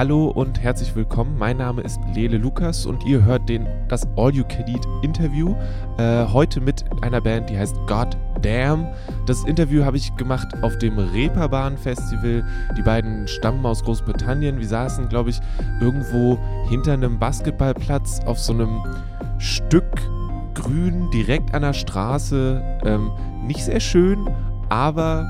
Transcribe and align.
Hallo 0.00 0.28
und 0.28 0.62
herzlich 0.62 0.96
willkommen. 0.96 1.36
Mein 1.36 1.58
Name 1.58 1.82
ist 1.82 2.00
Lele 2.14 2.38
Lukas 2.38 2.86
und 2.86 3.04
ihr 3.04 3.22
hört 3.22 3.50
den, 3.50 3.66
das 3.88 4.08
All 4.16 4.34
You 4.34 4.44
Can 4.44 4.66
Eat 4.66 4.88
Interview. 5.02 5.54
Äh, 5.98 6.24
heute 6.24 6.62
mit 6.62 6.86
einer 7.02 7.20
Band, 7.20 7.50
die 7.50 7.58
heißt 7.58 7.76
God 7.86 8.16
Damn. 8.40 8.88
Das 9.26 9.44
Interview 9.44 9.84
habe 9.84 9.98
ich 9.98 10.16
gemacht 10.16 10.54
auf 10.62 10.78
dem 10.78 10.98
Reeperbahn 10.98 11.76
Festival. 11.76 12.42
Die 12.78 12.80
beiden 12.80 13.28
stammen 13.28 13.66
aus 13.66 13.84
Großbritannien. 13.84 14.58
Wir 14.58 14.68
saßen, 14.68 15.06
glaube 15.10 15.28
ich, 15.28 15.40
irgendwo 15.82 16.38
hinter 16.70 16.94
einem 16.94 17.18
Basketballplatz 17.18 18.20
auf 18.24 18.38
so 18.38 18.54
einem 18.54 18.82
Stück 19.36 20.00
Grün 20.54 21.10
direkt 21.10 21.52
an 21.52 21.60
der 21.60 21.74
Straße. 21.74 22.62
Ähm, 22.86 23.10
nicht 23.46 23.62
sehr 23.62 23.80
schön, 23.80 24.30
aber 24.70 25.26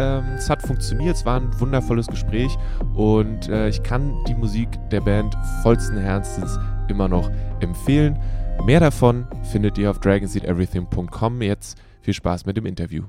ähm, 0.00 0.34
es 0.34 0.48
hat 0.48 0.62
funktioniert, 0.62 1.16
es 1.16 1.26
war 1.26 1.38
ein 1.38 1.60
wundervolles 1.60 2.06
Gespräch 2.06 2.56
und 2.94 3.48
äh, 3.48 3.68
ich 3.68 3.82
kann 3.82 4.16
die 4.26 4.34
Musik 4.34 4.68
der 4.90 5.02
Band 5.02 5.36
vollsten 5.62 5.98
Herzens 5.98 6.58
immer 6.88 7.08
noch 7.08 7.30
empfehlen. 7.60 8.18
Mehr 8.64 8.80
davon 8.80 9.26
findet 9.52 9.76
ihr 9.78 9.90
auf 9.90 10.00
dragonseedeverything.com. 10.00 11.42
Jetzt 11.42 11.78
viel 12.00 12.14
Spaß 12.14 12.46
mit 12.46 12.56
dem 12.56 12.66
Interview. 12.66 13.04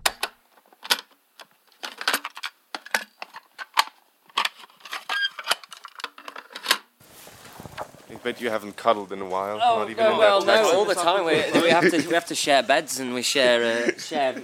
I 8.10 8.16
bet 8.24 8.40
you 8.40 8.50
haven't 8.52 8.76
cuddled 8.76 9.12
in 9.12 9.22
a 9.22 9.26
while. 9.26 9.60
Oh, 9.62 9.80
not 9.80 9.90
even 9.90 10.04
no, 10.04 10.12
in 10.12 10.18
well, 10.20 10.42
that 10.42 10.64
no, 10.64 10.80
all 10.80 10.86
the 10.86 10.94
time. 10.94 11.26
We, 11.26 11.62
we 11.62 11.70
have 11.72 11.90
to 11.90 11.98
we 12.08 12.14
have 12.14 12.28
to 12.28 12.36
share 12.36 12.62
beds 12.62 13.00
and 13.00 13.14
we 13.14 13.24
share 13.24 13.64
uh, 13.64 13.98
share 13.98 14.36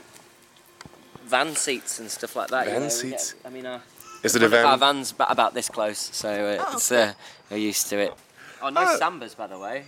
van 1.28 1.56
seats 1.56 2.00
and 2.00 2.10
stuff 2.10 2.36
like 2.36 2.50
that. 2.50 2.66
you 2.66 2.72
Van 2.74 2.82
know, 2.84 2.90
seats? 2.90 3.34
get- 3.34 3.46
I 3.46 3.50
mean, 3.50 3.66
our, 3.66 3.82
Is 4.24 4.36
it 4.36 4.42
a 4.44 4.64
our 4.66 4.78
van's 4.78 5.14
about 5.20 5.54
this 5.54 5.70
close, 5.70 6.00
so 6.14 6.30
uh, 6.30 6.74
it's 6.74 6.92
uh, 6.92 7.14
we're 7.50 7.58
used 7.58 7.88
to 7.90 7.98
it. 8.00 8.14
Oh, 8.62 8.70
nice 8.70 8.98
Oh. 8.98 9.00
sambas, 9.00 9.36
by 9.38 9.48
the 9.48 9.60
way. 9.60 9.86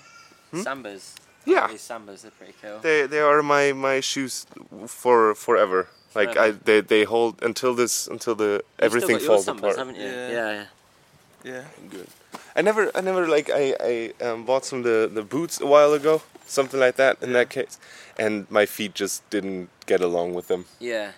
Sambas. 0.54 1.14
Yeah. 1.46 1.68
These 1.68 1.82
sambas 1.82 2.26
are 2.26 2.32
pretty 2.32 2.54
cool. 2.62 2.80
They 2.82 3.08
they 3.08 3.20
are 3.20 3.42
my 3.42 3.74
my 3.74 4.02
shoes 4.02 4.46
for 4.88 5.34
forever. 5.36 5.88
Like 6.16 6.38
I 6.38 6.52
they 6.52 6.82
they 6.82 7.04
hold 7.06 7.42
until 7.44 7.74
this 7.76 8.08
until 8.08 8.36
the 8.36 8.52
You've 8.64 8.86
everything 8.88 9.18
still 9.20 9.20
got 9.20 9.24
your 9.24 9.44
falls 9.44 9.46
sambas, 9.46 9.60
apart. 9.60 9.78
haven't 9.78 9.96
you? 9.96 10.08
Yeah. 10.10 10.30
Yeah, 10.38 10.52
yeah. 10.54 10.66
Yeah. 11.54 11.64
Good. 11.90 12.08
I 12.56 12.62
never 12.62 12.92
I 12.98 13.02
never 13.02 13.28
like 13.28 13.50
I 13.54 13.76
I 13.92 13.94
um, 14.28 14.46
bought 14.46 14.66
some 14.66 14.84
the 14.84 15.10
the 15.14 15.22
boots 15.24 15.62
a 15.62 15.66
while 15.66 15.94
ago, 15.94 16.22
something 16.46 16.80
like 16.80 16.96
that. 16.98 17.18
In 17.24 17.34
that 17.34 17.50
case, 17.50 17.78
and 18.18 18.46
my 18.52 18.66
feet 18.66 18.94
just 19.00 19.28
didn't 19.30 19.70
get 19.86 20.02
along 20.02 20.36
with 20.36 20.48
them. 20.48 20.66
Yeah. 20.80 21.12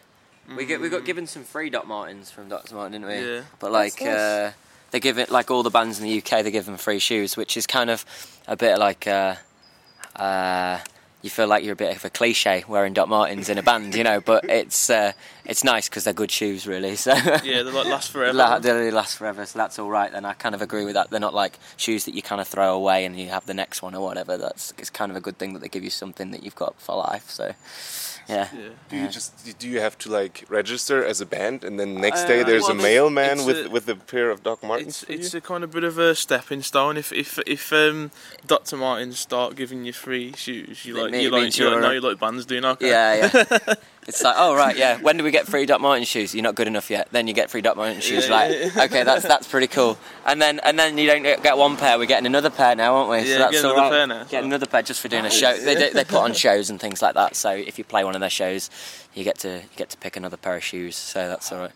We 0.55 0.65
get 0.65 0.81
we 0.81 0.89
got 0.89 1.05
given 1.05 1.27
some 1.27 1.43
free 1.43 1.69
Doc 1.69 1.87
Martens 1.87 2.31
from 2.31 2.49
Dr. 2.49 2.75
Martens, 2.75 2.93
didn't 2.93 3.07
we? 3.07 3.35
Yeah. 3.35 3.41
But 3.59 3.71
like 3.71 4.01
uh, 4.01 4.51
they 4.91 4.99
give 4.99 5.17
it 5.17 5.29
like 5.29 5.49
all 5.51 5.63
the 5.63 5.69
bands 5.69 5.99
in 5.99 6.05
the 6.05 6.17
UK, 6.17 6.43
they 6.43 6.51
give 6.51 6.65
them 6.65 6.77
free 6.77 6.99
shoes, 6.99 7.37
which 7.37 7.55
is 7.57 7.65
kind 7.65 7.89
of 7.89 8.05
a 8.47 8.55
bit 8.55 8.77
like 8.77 9.07
uh, 9.07 9.35
uh, 10.15 10.79
you 11.21 11.29
feel 11.29 11.47
like 11.47 11.63
you're 11.63 11.73
a 11.73 11.77
bit 11.77 11.95
of 11.95 12.03
a 12.03 12.09
cliche 12.09 12.63
wearing 12.67 12.93
Doc 12.93 13.07
Martens 13.07 13.47
in 13.47 13.57
a 13.57 13.63
band, 13.63 13.95
you 13.95 14.03
know. 14.03 14.19
But 14.19 14.43
it's 14.49 14.89
uh, 14.89 15.13
it's 15.45 15.63
nice 15.63 15.87
because 15.87 16.03
they're 16.03 16.13
good 16.13 16.31
shoes, 16.31 16.67
really. 16.67 16.95
So 16.95 17.13
Yeah, 17.13 17.63
they 17.63 17.63
like 17.63 17.87
last 17.87 18.11
forever. 18.11 18.33
La- 18.33 18.59
they 18.59 18.71
really 18.71 18.91
last 18.91 19.17
forever, 19.17 19.45
so 19.45 19.57
that's 19.59 19.79
all 19.79 19.89
right. 19.89 20.11
Then 20.11 20.25
I 20.25 20.33
kind 20.33 20.55
of 20.55 20.61
agree 20.61 20.83
with 20.83 20.95
that. 20.95 21.09
They're 21.09 21.19
not 21.19 21.33
like 21.33 21.57
shoes 21.77 22.05
that 22.05 22.13
you 22.15 22.21
kind 22.21 22.41
of 22.41 22.47
throw 22.47 22.73
away 22.75 23.05
and 23.05 23.19
you 23.19 23.29
have 23.29 23.45
the 23.45 23.53
next 23.53 23.81
one 23.81 23.95
or 23.95 24.03
whatever. 24.03 24.37
That's 24.37 24.73
it's 24.77 24.89
kind 24.89 25.11
of 25.11 25.15
a 25.15 25.21
good 25.21 25.37
thing 25.37 25.53
that 25.53 25.59
they 25.59 25.69
give 25.69 25.83
you 25.83 25.89
something 25.89 26.31
that 26.31 26.43
you've 26.43 26.55
got 26.55 26.79
for 26.81 26.95
life. 26.95 27.29
So, 27.29 27.53
yeah. 28.27 28.47
yeah. 28.53 28.69
Do 28.89 28.95
you 28.95 29.01
Yeah. 29.03 29.07
just 29.09 29.59
do 29.59 29.67
you 29.69 29.79
have 29.79 29.97
to 29.99 30.09
like 30.09 30.45
register 30.49 31.03
as 31.05 31.21
a 31.21 31.25
band, 31.25 31.63
and 31.63 31.79
then 31.79 31.95
next 31.95 32.25
day 32.25 32.41
Uh, 32.41 32.45
there's 32.45 32.63
well, 32.63 32.71
a 32.71 32.75
mailman 32.75 33.45
with 33.45 33.65
a- 33.65 33.69
with 33.69 33.87
a 33.89 33.95
pair 33.95 34.29
of 34.29 34.43
Doc 34.43 34.63
Martens 34.63 34.87
It's 34.87 35.03
for 35.05 35.11
it's 35.13 35.33
you? 35.33 35.37
a 35.39 35.41
kind 35.41 35.63
of 35.63 35.71
bit 35.71 35.83
of 35.83 35.97
a 35.97 36.15
stepping 36.15 36.61
stone. 36.63 36.97
If 36.97 37.11
if 37.11 37.39
if 37.45 37.71
um, 37.73 38.11
Dr. 38.47 38.77
Martens 38.77 39.19
start 39.19 39.55
giving 39.55 39.85
you 39.85 39.93
free 39.93 40.33
shoes, 40.35 40.85
you 40.85 40.93
like 40.95 41.13
you 41.13 41.29
like 41.29 41.41
you 41.41 41.45
like 41.45 41.57
you're 41.57 41.81
know 41.81 41.89
a- 41.91 41.93
you 41.95 42.01
like 42.01 42.19
bands 42.19 42.45
doing 42.45 42.65
okay. 42.65 42.89
Yeah, 42.89 43.29
yeah. 43.33 43.73
it's 44.07 44.23
like, 44.23 44.35
oh 44.37 44.55
right, 44.55 44.75
yeah. 44.75 44.97
When 44.97 45.17
do 45.17 45.23
we 45.23 45.31
get 45.31 45.47
free 45.47 45.65
Doc 45.65 45.79
Martens 45.79 46.07
shoes? 46.07 46.33
You're 46.33 46.43
not 46.43 46.55
good 46.55 46.67
enough 46.67 46.89
yet. 46.89 47.09
Then 47.11 47.27
you 47.27 47.33
get 47.33 47.51
free 47.51 47.61
Doc 47.61 47.77
Martens 47.77 48.03
shoes. 48.03 48.27
Yeah, 48.27 48.35
like, 48.35 48.51
yeah, 48.51 48.83
okay, 48.85 49.03
that's 49.03 49.23
that's 49.23 49.47
pretty 49.47 49.67
cool. 49.67 49.97
And 50.25 50.41
then 50.41 50.59
and 50.59 50.77
then 50.77 50.97
you 50.97 51.07
don't 51.07 51.23
get 51.23 51.57
one 51.57 51.77
pair. 51.77 51.99
We're 51.99 52.05
getting 52.05 52.25
another 52.25 52.49
pair 52.49 52.75
now, 52.75 52.95
aren't 52.95 53.09
we? 53.11 53.17
Yeah, 53.17 53.23
so 53.23 53.39
that's 53.39 53.51
get 53.51 53.63
another 53.63 53.81
right. 53.81 53.91
pair 53.91 54.07
now, 54.07 54.23
Get 54.23 54.43
another 54.43 54.65
pair 54.65 54.81
just 54.81 55.01
for 55.01 55.07
doing 55.07 55.25
a 55.25 55.29
show. 55.29 55.55
They 55.55 55.75
do, 55.75 55.93
they 55.93 56.03
put 56.03 56.19
on 56.19 56.33
shows 56.45 56.69
and 56.69 56.79
things 56.79 57.01
like 57.01 57.13
that. 57.13 57.35
So 57.35 57.51
if 57.51 57.77
you 57.77 57.83
play 57.83 58.03
one 58.03 58.15
of 58.15 58.21
their 58.21 58.29
shows, 58.29 58.69
you 59.13 59.23
get 59.23 59.37
to 59.39 59.49
you 59.57 59.77
get 59.77 59.89
to 59.91 59.97
pick 59.97 60.15
another 60.15 60.37
pair 60.37 60.55
of 60.55 60.63
shoes. 60.63 60.95
So 60.95 61.27
that's 61.27 61.51
all 61.51 61.59
right. 61.59 61.71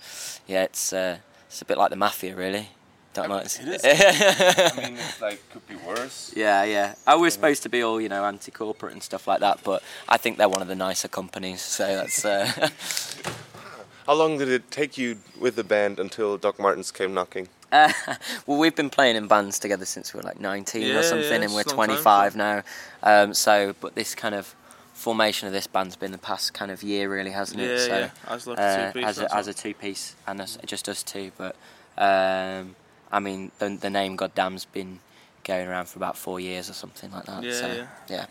Yeah, 0.48 0.64
it's 0.64 0.94
uh, 0.94 1.18
it's 1.48 1.62
a 1.62 1.66
bit 1.66 1.78
like 1.78 1.92
the 1.92 1.96
mafia, 1.96 2.36
really. 2.36 2.70
Doc 3.16 3.30
Martens. 3.30 3.60
it 3.62 3.68
is. 3.68 3.82
I 3.84 4.82
mean, 4.82 4.98
it's 4.98 5.22
like 5.22 5.42
could 5.50 5.66
be 5.68 5.76
worse. 5.76 6.34
Yeah, 6.36 6.64
yeah. 6.66 6.96
Oh, 7.08 7.20
we're 7.20 7.30
supposed 7.30 7.64
to 7.64 7.70
be 7.70 7.82
all, 7.82 8.00
you 8.02 8.10
know, 8.10 8.26
anti-corporate 8.26 8.94
and 8.94 9.02
stuff 9.02 9.28
like 9.28 9.40
that, 9.40 9.60
but 9.64 9.82
I 10.08 10.18
think 10.18 10.38
they're 10.38 10.50
one 10.50 10.62
of 10.62 10.68
the 10.68 10.76
nicer 10.76 11.08
companies, 11.08 11.62
so 11.62 11.88
that's. 11.88 12.26
Uh, 12.26 12.70
How 14.06 14.14
long 14.14 14.38
did 14.38 14.50
it 14.50 14.70
take 14.70 14.98
you 14.98 15.18
with 15.40 15.56
the 15.56 15.64
band 15.64 16.00
until 16.00 16.38
Doc 16.38 16.60
Martens 16.60 16.92
came 16.92 17.14
knocking? 17.14 17.48
uh, 17.72 17.92
well, 18.46 18.58
we've 18.58 18.76
been 18.76 18.90
playing 18.90 19.16
in 19.16 19.28
bands 19.28 19.60
together 19.60 19.86
since 19.86 20.14
we 20.14 20.20
were 20.20 20.24
like 20.24 20.40
19 20.40 20.82
Yeah, 20.82 20.96
or 20.96 21.04
something, 21.04 21.28
yeah, 21.28 21.46
and 21.46 21.54
we're 21.54 21.62
it's 21.62 21.74
a 21.74 21.76
long 21.76 21.88
time, 21.88 21.98
25 21.98 22.36
now. 22.36 22.64
Um, 23.02 23.34
so, 23.34 23.74
but 23.80 23.96
this 23.96 24.14
kind 24.14 24.36
of 24.36 24.54
formation 24.94 25.48
of 25.48 25.54
this 25.54 25.68
band's 25.68 25.96
been 25.96 26.12
the 26.12 26.18
past 26.18 26.54
kind 26.54 26.72
of 26.72 26.84
year, 26.84 27.10
really, 27.10 27.32
hasn't 27.32 27.62
yeah, 27.62 27.68
it? 27.68 27.80
So, 27.80 28.00
yeah. 28.00 28.10
As 28.28 28.48
like 28.48 28.60
uh, 28.60 28.62
a 28.62 28.92
two 28.94 29.00
piece. 29.00 29.06
as 29.08 29.20
a, 29.20 29.36
as 29.36 29.48
a 29.48 29.54
two-piece, 29.54 30.16
and 30.28 30.42
us, 30.42 30.58
just 30.66 30.90
us 30.90 31.04
two. 31.04 31.32
But 31.38 31.56
um, 31.98 32.76
I 33.16 33.20
mean, 33.28 33.52
the, 33.60 33.70
the 33.86 33.90
name 33.90 34.16
Goddamn's 34.18 34.66
been 34.66 35.00
going 35.44 35.68
around 35.68 35.86
for 35.88 36.00
about 36.00 36.16
four 36.18 36.40
years 36.40 36.70
or 36.70 36.74
something 36.74 37.12
like 37.12 37.26
that. 37.26 37.44
Yeah, 37.44 37.52
so, 37.62 37.68
yeah. 37.68 37.88
yeah. 38.16 38.26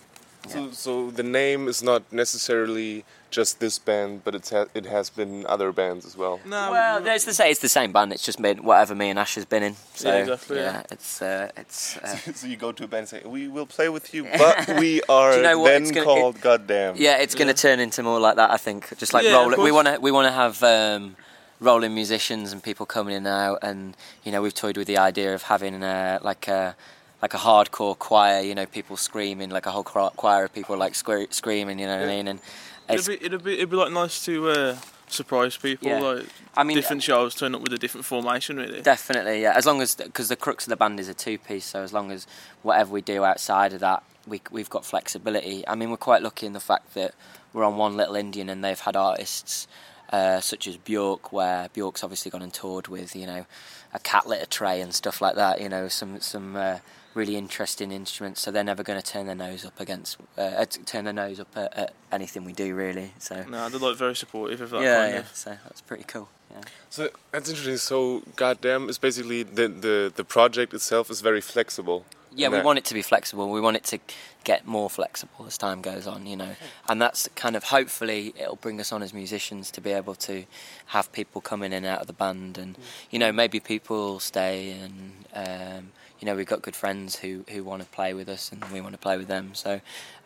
So, 0.47 0.71
so 0.73 1.11
the 1.11 1.23
name 1.23 1.69
is 1.69 1.83
not 1.83 2.03
necessarily 2.13 3.05
just 3.31 3.61
this 3.61 3.79
band, 3.79 4.23
but 4.25 4.35
it's 4.35 4.51
ha- 4.51 4.67
it 4.75 4.85
has 4.97 5.09
been 5.09 5.47
other 5.55 5.73
bands 5.73 6.05
as 6.05 6.17
well. 6.19 6.39
no, 6.45 6.71
Well, 6.71 7.01
no, 7.01 7.15
it's 7.15 7.25
the 7.25 7.33
same. 7.33 7.51
It's 7.51 7.61
the 7.61 7.69
same 7.79 7.93
band. 7.93 8.13
It's 8.13 8.23
just 8.23 8.41
been 8.43 8.59
whatever 8.63 8.95
me 8.95 9.09
and 9.09 9.19
Ash 9.19 9.37
has 9.37 9.47
been 9.47 9.63
in. 9.63 9.75
So 9.95 10.09
Yeah, 10.11 10.19
exactly, 10.19 10.59
yeah. 10.59 10.83
it's 10.91 11.23
uh, 11.23 11.49
it's. 11.57 11.97
Uh, 12.05 12.17
so 12.41 12.47
you 12.47 12.57
go 12.57 12.73
to 12.73 12.85
a 12.85 12.87
band 12.87 13.01
and 13.01 13.09
say, 13.09 13.23
"We 13.25 13.49
will 13.49 13.65
play 13.77 13.89
with 13.89 14.13
you, 14.15 14.23
but 14.45 14.57
we 14.79 15.01
are 15.09 15.31
Do 15.33 15.37
you 15.39 15.43
know 15.45 15.59
what? 15.61 15.69
then 15.71 15.85
gonna- 15.89 16.05
called 16.05 16.41
Goddamn." 16.43 16.97
yeah, 16.99 17.17
it's 17.25 17.35
going 17.35 17.49
to 17.49 17.55
turn 17.67 17.81
into 17.81 18.03
more 18.03 18.21
like 18.21 18.37
that. 18.37 18.51
I 18.51 18.59
think 18.59 18.81
just 18.99 19.15
like 19.15 19.25
Yeah, 19.25 19.33
roll 19.41 19.53
it. 19.55 19.59
We 19.59 19.73
want 19.73 19.89
to 19.89 19.99
we 19.99 20.11
want 20.13 20.27
to 20.29 20.33
have 20.43 20.63
um, 20.63 21.17
rolling 21.61 21.95
musicians 21.95 22.53
and 22.53 22.63
people 22.63 22.87
coming 22.87 23.15
in 23.15 23.27
and 23.27 23.29
out, 23.29 23.59
and 23.63 23.97
you 24.23 24.33
know 24.33 24.43
we've 24.43 24.55
toyed 24.55 24.77
with 24.77 24.87
the 24.87 24.99
idea 24.99 25.35
of 25.35 25.43
having 25.43 25.83
uh, 25.83 26.19
like 26.23 26.49
a 26.49 26.77
like 27.23 27.35
a 27.35 27.39
hardcore 27.39 27.99
choir. 27.99 28.41
You 28.41 28.55
know, 28.55 28.67
people 28.67 28.97
screaming 28.97 29.51
like 29.51 29.67
a 29.67 29.71
whole 29.71 29.85
choir 29.85 30.45
of 30.45 30.53
people 30.53 30.77
like 30.77 30.93
sque- 30.93 31.33
screaming. 31.33 31.79
You 31.79 31.87
know 31.87 31.99
what 31.99 32.09
I 32.09 32.17
mean? 32.17 32.29
And 32.29 32.41
it'd 32.89 33.07
be 33.07 33.25
it'd 33.25 33.45
be 33.45 33.55
it'd 33.55 33.71
be 33.71 33.77
like 33.77 33.93
nice 33.93 34.25
to 34.27 34.51
uh, 34.51 34.77
surprise 35.09 35.57
people. 35.57 35.89
Yeah. 35.89 36.01
Like 36.01 36.27
I 36.57 36.65
mean, 36.65 36.77
different 36.77 37.03
shows 37.03 37.35
turn 37.35 37.55
up 37.55 37.63
with 37.63 37.73
a 37.73 37.79
different 37.79 38.05
formation, 38.05 38.57
really. 38.57 38.83
Definitely, 38.83 39.43
yeah. 39.43 39.55
As 39.57 39.67
long 39.67 39.81
as 39.81 39.95
because 39.95 40.29
the 40.29 40.37
crux 40.37 40.67
of 40.67 40.71
the 40.71 40.77
band 40.77 41.01
is 41.01 41.09
a 41.09 41.15
two 41.15 41.39
piece, 41.39 41.65
so 41.65 41.83
as 41.83 41.93
long 41.93 42.11
as 42.11 42.27
whatever 42.63 42.93
we 42.93 43.01
do 43.01 43.25
outside 43.25 43.73
of 43.73 43.81
that, 43.81 44.03
we 44.27 44.41
we've 44.51 44.71
got 44.71 44.85
flexibility. 44.85 45.67
I 45.67 45.75
mean, 45.75 45.91
we're 45.91 45.97
quite 45.97 46.23
lucky 46.23 46.47
in 46.47 46.53
the 46.53 46.61
fact 46.61 46.95
that 46.95 47.15
we're 47.53 47.65
on 47.65 47.77
One 47.77 47.97
Little 47.97 48.17
Indian, 48.17 48.49
and 48.49 48.65
they've 48.65 48.79
had 48.79 48.97
artists 48.97 49.67
uh, 50.15 50.41
such 50.41 50.69
as 50.69 50.77
Bjork, 50.77 51.33
where 51.33 51.69
Bjork's 51.73 52.05
obviously 52.05 52.31
gone 52.31 52.43
and 52.43 52.53
toured 52.53 52.89
with 52.89 53.17
you 53.17 53.27
know 53.27 53.47
a 53.93 53.99
cat 53.99 54.27
litter 54.27 54.47
tray 54.47 54.81
and 54.81 54.95
stuff 54.95 55.21
like 55.21 55.35
that. 55.37 55.61
You 55.61 55.69
know, 55.69 55.89
some 55.89 56.21
some. 56.21 56.57
Uh, 56.57 56.79
Really 57.15 57.37
interesting 57.37 57.93
instruments, 57.93 58.41
so 58.41 58.51
they're 58.51 58.65
never 58.65 58.83
going 58.83 59.01
to 59.01 59.07
turn 59.13 59.27
their 59.27 59.37
nose 59.37 59.65
up 59.65 59.79
against, 59.79 60.17
uh, 60.37 60.41
uh, 60.41 60.65
turn 60.85 61.05
their 61.05 61.13
nose 61.13 61.39
up 61.39 61.57
at, 61.57 61.79
at 61.79 61.95
anything 62.11 62.43
we 62.45 62.53
do, 62.53 62.75
really. 62.75 63.13
So 63.21 63.45
No, 63.49 63.69
they're 63.69 63.79
like 63.79 63.97
very 63.97 64.17
supportive 64.17 64.61
of 64.63 64.71
that 64.71 64.83
yeah, 64.83 64.97
kind 64.97 65.15
yeah. 65.15 65.21
of. 65.21 65.29
So 65.33 65.51
that's 65.63 65.81
pretty 65.81 66.03
cool. 66.03 66.29
Yeah. 66.51 66.63
So 66.91 67.11
that's 67.31 67.49
interesting. 67.49 67.77
So 67.77 68.25
Goddamn 68.35 68.89
is 68.89 68.99
basically 68.99 69.45
the 69.45 69.69
the 69.69 70.13
the 70.13 70.25
project 70.25 70.75
itself 70.75 71.09
is 71.09 71.21
very 71.21 71.41
flexible. 71.41 72.05
Yeah, 72.37 72.49
we 72.49 72.61
want 72.61 72.79
it 72.79 72.85
to 72.87 72.95
be 72.95 73.03
flexible. 73.03 73.51
We 73.51 73.61
want 73.61 73.77
it 73.77 73.85
to 73.85 73.99
get 74.45 74.67
more 74.67 74.91
flexible 74.91 75.47
as 75.47 75.57
time 75.57 75.81
goes 75.81 76.07
on, 76.07 76.27
you 76.27 76.37
know. 76.37 76.55
And 76.89 77.01
that's 77.01 77.29
kind 77.35 77.57
of 77.57 77.65
hopefully 77.65 78.35
it'll 78.39 78.57
bring 78.57 78.81
us 78.81 78.93
on 78.93 79.03
as 79.03 79.15
musicians 79.15 79.71
to 79.73 79.81
be 79.81 79.91
able 79.91 80.15
to 80.17 80.45
have 80.87 81.11
people 81.13 81.41
come 81.41 81.63
in 81.63 81.73
and 81.73 81.87
out 81.87 82.01
of 82.01 82.07
the 82.07 82.13
band, 82.13 82.59
and 82.59 82.77
you 83.11 83.19
know 83.19 83.33
maybe 83.33 83.61
people 83.61 84.21
stay, 84.21 84.71
and 84.73 85.25
um, 85.35 85.93
you 86.21 86.27
know 86.27 86.35
we've 86.35 86.47
got 86.47 86.63
good 86.63 86.77
friends 86.77 87.17
who 87.17 87.45
who 87.51 87.65
want 87.65 87.83
to 87.83 87.89
play 87.89 88.15
with 88.15 88.29
us, 88.29 88.53
and 88.53 88.65
we 88.67 88.81
want 88.81 88.93
to 88.95 88.99
play 89.01 89.17
with 89.17 89.29
them. 89.29 89.55
So. 89.55 89.81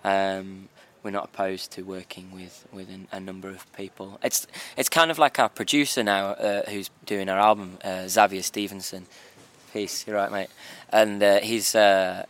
Um, 0.05 0.69
we're 1.03 1.13
not 1.13 1.27
opposed 1.33 1.71
to 1.73 1.83
working 1.83 2.33
with 2.33 2.67
with 2.73 2.91
an, 2.91 3.07
a 3.13 3.21
number 3.21 3.49
of 3.49 3.73
people. 3.73 4.19
It's 4.23 4.47
it's 4.77 4.89
kind 4.89 5.11
of 5.11 5.19
like 5.19 5.39
our 5.39 5.49
producer 5.49 6.03
now, 6.03 6.31
uh, 6.31 6.69
who's 6.69 6.91
doing 7.07 7.29
our 7.29 7.39
album, 7.39 7.79
uh, 7.85 8.09
Xavier 8.09 8.43
Stevenson. 8.43 9.07
Peace, 9.73 10.07
you're 10.07 10.17
right, 10.17 10.33
mate. 10.33 10.49
And 10.91 11.23
uh, 11.23 11.41
he's 11.41 11.75
uh, 11.75 12.25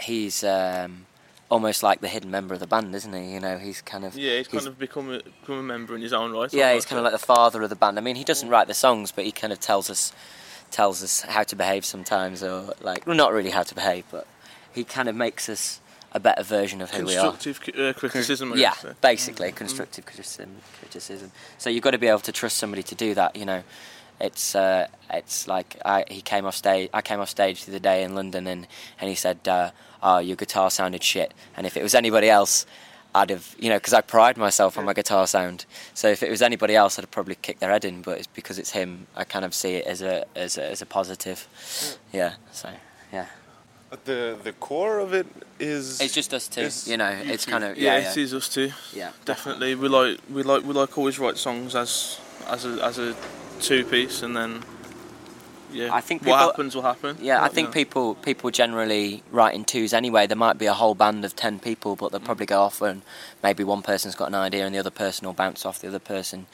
he's 0.00 0.42
um, 0.44 1.06
almost 1.50 1.82
like 1.82 2.00
the 2.00 2.08
hidden 2.08 2.30
member 2.30 2.54
of 2.54 2.60
the 2.60 2.66
band, 2.66 2.94
isn't 2.94 3.12
he? 3.12 3.32
You 3.32 3.40
know, 3.40 3.58
he's 3.58 3.80
kind 3.80 4.04
of 4.04 4.16
Yeah, 4.16 4.38
he's 4.38 4.48
kind 4.48 4.66
of 4.66 4.78
become 4.78 5.10
a, 5.10 5.22
become 5.22 5.58
a 5.58 5.62
member 5.62 5.94
in 5.94 6.02
his 6.02 6.12
own 6.12 6.32
right. 6.32 6.52
yeah, 6.52 6.74
he's 6.74 6.84
kind 6.84 6.98
of 6.98 7.04
like 7.04 7.12
the 7.12 7.24
father 7.24 7.62
of 7.62 7.70
the 7.70 7.76
band. 7.76 7.98
I 7.98 8.02
mean, 8.02 8.16
he 8.16 8.24
doesn't 8.24 8.48
write 8.48 8.66
the 8.66 8.74
songs, 8.74 9.12
but 9.12 9.24
he 9.24 9.32
kind 9.32 9.52
of 9.52 9.60
tells 9.60 9.90
us 9.90 10.12
tells 10.70 11.02
us 11.02 11.22
how 11.22 11.42
to 11.44 11.56
behave 11.56 11.84
sometimes, 11.84 12.42
or 12.42 12.74
like 12.80 13.06
well, 13.06 13.16
not 13.16 13.32
really 13.32 13.50
how 13.50 13.62
to 13.62 13.74
behave, 13.74 14.04
but 14.10 14.26
he 14.72 14.84
kind 14.84 15.08
of 15.08 15.16
makes 15.16 15.48
us 15.48 15.80
a 16.12 16.20
better 16.20 16.42
version 16.42 16.80
of 16.80 16.90
who 16.90 17.04
we 17.04 17.16
are. 17.16 17.32
Constructive 17.32 17.78
uh, 17.78 17.92
criticism. 17.92 18.52
Yeah, 18.56 18.74
basically 19.00 19.52
constructive 19.52 20.06
criticism. 20.06 20.56
Criticism. 20.80 21.32
So 21.58 21.70
you've 21.70 21.82
got 21.82 21.92
to 21.92 21.98
be 21.98 22.06
able 22.08 22.20
to 22.20 22.32
trust 22.32 22.56
somebody 22.56 22.82
to 22.84 22.94
do 22.94 23.14
that. 23.14 23.36
You 23.36 23.44
know, 23.44 23.62
it's 24.20 24.54
uh, 24.54 24.86
it's 25.12 25.46
like 25.48 25.76
I, 25.84 26.04
he 26.08 26.20
came 26.20 26.44
off 26.46 26.54
stage. 26.56 26.90
I 26.92 27.02
came 27.02 27.20
off 27.20 27.28
stage 27.30 27.64
the 27.64 27.72
other 27.72 27.78
day 27.78 28.02
in 28.02 28.14
London, 28.14 28.46
and 28.46 28.66
and 29.00 29.08
he 29.08 29.14
said, 29.16 29.46
uh, 29.48 29.70
"Oh, 30.02 30.18
your 30.18 30.36
guitar 30.36 30.70
sounded 30.70 31.02
shit." 31.02 31.32
And 31.56 31.66
if 31.66 31.76
it 31.76 31.82
was 31.82 31.94
anybody 31.94 32.28
else. 32.30 32.66
I'd 33.14 33.30
have, 33.30 33.56
you 33.58 33.70
know, 33.70 33.76
because 33.76 33.94
I 33.94 34.02
pride 34.02 34.36
myself 34.36 34.76
on 34.76 34.84
my 34.84 34.92
guitar 34.92 35.26
sound. 35.26 35.64
So 35.94 36.08
if 36.08 36.22
it 36.22 36.30
was 36.30 36.42
anybody 36.42 36.76
else, 36.76 36.98
I'd 36.98 37.02
have 37.04 37.10
probably 37.10 37.36
kicked 37.36 37.58
their 37.58 37.70
head 37.70 37.86
in. 37.86 38.02
But 38.02 38.18
it's 38.18 38.26
because 38.26 38.58
it's 38.58 38.70
him. 38.72 39.06
I 39.16 39.24
kind 39.24 39.46
of 39.46 39.54
see 39.54 39.76
it 39.76 39.86
as 39.86 40.02
a 40.02 40.26
as 40.36 40.58
a, 40.58 40.70
as 40.70 40.82
a 40.82 40.86
positive. 40.86 41.48
Yeah. 42.12 42.34
So 42.52 42.68
yeah, 43.10 43.26
But 43.88 44.04
the 44.04 44.36
the 44.44 44.52
core 44.52 44.98
of 44.98 45.14
it 45.14 45.26
is. 45.58 46.02
it's 46.02 46.12
just 46.12 46.34
us 46.34 46.48
two. 46.48 46.68
You 46.90 46.98
know, 46.98 47.08
you 47.10 47.32
it's 47.32 47.46
two. 47.46 47.50
kind 47.50 47.64
of 47.64 47.78
Yeah, 47.78 47.92
yeah, 47.96 48.10
it 48.10 48.16
yeah, 48.16 48.22
is 48.24 48.34
us 48.34 48.48
too. 48.48 48.72
yeah. 48.92 49.12
Definitely, 49.24 49.74
we 49.74 49.88
like 49.88 50.18
we 50.30 50.42
like 50.42 50.62
we 50.64 50.74
like 50.74 50.96
always 50.98 51.18
write 51.18 51.38
songs 51.38 51.74
as 51.74 52.20
as 52.46 52.66
a 52.66 52.84
as 52.84 52.98
a 52.98 53.16
two 53.60 53.84
piece, 53.84 54.22
and 54.22 54.36
then 54.36 54.62
yeah, 55.72 55.92
I 55.92 56.00
think 56.00 56.24
what 56.24 56.38
happens 56.38 56.74
will 56.74 56.82
happen. 56.82 57.16
Yeah, 57.20 57.42
I 57.42 57.48
think 57.48 57.68
know. 57.68 57.72
people 57.72 58.14
people 58.16 58.50
generally 58.50 59.22
write 59.30 59.54
in 59.54 59.64
twos 59.64 59.92
anyway. 59.92 60.26
There 60.26 60.36
might 60.36 60.58
be 60.58 60.66
a 60.66 60.74
whole 60.74 60.94
band 60.94 61.24
of 61.24 61.36
ten 61.36 61.58
people, 61.58 61.96
but 61.96 62.10
they'll 62.10 62.20
mm. 62.20 62.24
probably 62.24 62.46
go 62.46 62.62
off 62.62 62.80
and 62.80 63.02
maybe 63.42 63.64
one 63.64 63.82
person's 63.82 64.14
got 64.14 64.28
an 64.28 64.34
idea 64.34 64.64
and 64.64 64.74
the 64.74 64.78
other 64.78 64.90
person 64.90 65.26
will 65.26 65.34
bounce 65.34 65.66
off 65.66 65.80
the 65.80 65.88
other 65.88 65.98
person. 65.98 66.46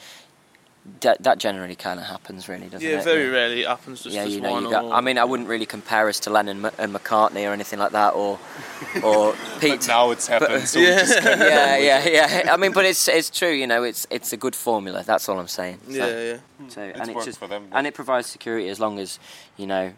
That, 1.01 1.23
that 1.23 1.39
generally 1.39 1.75
kind 1.75 1.99
of 1.99 2.05
happens, 2.05 2.47
really, 2.47 2.67
doesn't 2.67 2.87
it? 2.87 2.91
Yeah, 2.91 2.99
it? 2.99 3.03
very 3.03 3.27
rarely 3.27 3.61
it 3.63 3.67
happens. 3.67 4.03
Just 4.03 4.15
yeah, 4.15 4.23
you 4.25 4.39
know, 4.39 4.51
one 4.51 4.63
you 4.65 4.69
got. 4.69 4.85
or- 4.85 4.93
I 4.93 5.01
mean, 5.01 5.17
I 5.17 5.23
wouldn't 5.23 5.49
really 5.49 5.65
compare 5.65 6.07
us 6.07 6.19
to 6.21 6.29
Lennon 6.29 6.63
and 6.77 6.93
McCartney 6.93 7.49
or 7.49 7.53
anything 7.53 7.79
like 7.79 7.91
that, 7.93 8.13
or 8.13 8.37
or 9.03 9.33
Pete. 9.59 9.79
But 9.79 9.87
now 9.87 10.11
it's 10.11 10.27
happened, 10.27 10.67
so 10.67 10.79
we 10.79 10.85
Yeah. 10.89 10.99
just 10.99 11.23
yeah, 11.23 11.77
yeah, 11.77 12.07
yeah. 12.07 12.53
I 12.53 12.57
mean, 12.57 12.71
but 12.71 12.85
it's 12.85 13.07
it's 13.07 13.31
true. 13.31 13.49
You 13.51 13.65
know, 13.65 13.81
it's 13.83 14.05
it's 14.11 14.31
a 14.31 14.37
good 14.37 14.55
formula. 14.55 15.03
That's 15.03 15.27
all 15.27 15.39
I'm 15.39 15.47
saying. 15.47 15.79
So, 15.87 15.91
Yeah, 15.93 16.05
yeah. 16.07 16.37
So, 16.69 16.81
It's 16.83 16.99
and 16.99 17.09
it's 17.09 17.25
just 17.25 17.39
for 17.39 17.47
them, 17.47 17.67
and 17.71 17.87
it 17.87 17.95
provides 17.95 18.27
security 18.27 18.69
as 18.69 18.79
long 18.79 18.99
as 18.99 19.17
you 19.57 19.65
know 19.65 19.93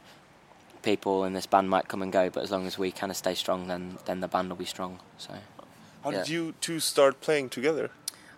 people 0.84 1.26
in 1.26 1.34
this 1.34 1.46
band 1.46 1.70
might 1.70 1.90
come 1.90 2.02
and 2.02 2.14
go, 2.14 2.30
but 2.30 2.44
as 2.44 2.50
long 2.52 2.66
as 2.66 2.78
we 2.78 2.92
kind 2.92 3.12
of 3.12 3.18
stay 3.18 3.34
strong, 3.34 3.68
then 3.68 3.98
then 4.06 4.22
the 4.22 4.28
band 4.30 4.48
will 4.50 4.56
be 4.56 4.66
strong. 4.66 5.00
So 5.18 5.34
How 6.04 6.12
did 6.12 6.30
you 6.30 6.54
two 6.62 6.80
start 6.80 7.20
playing 7.20 7.50
together? 7.50 7.90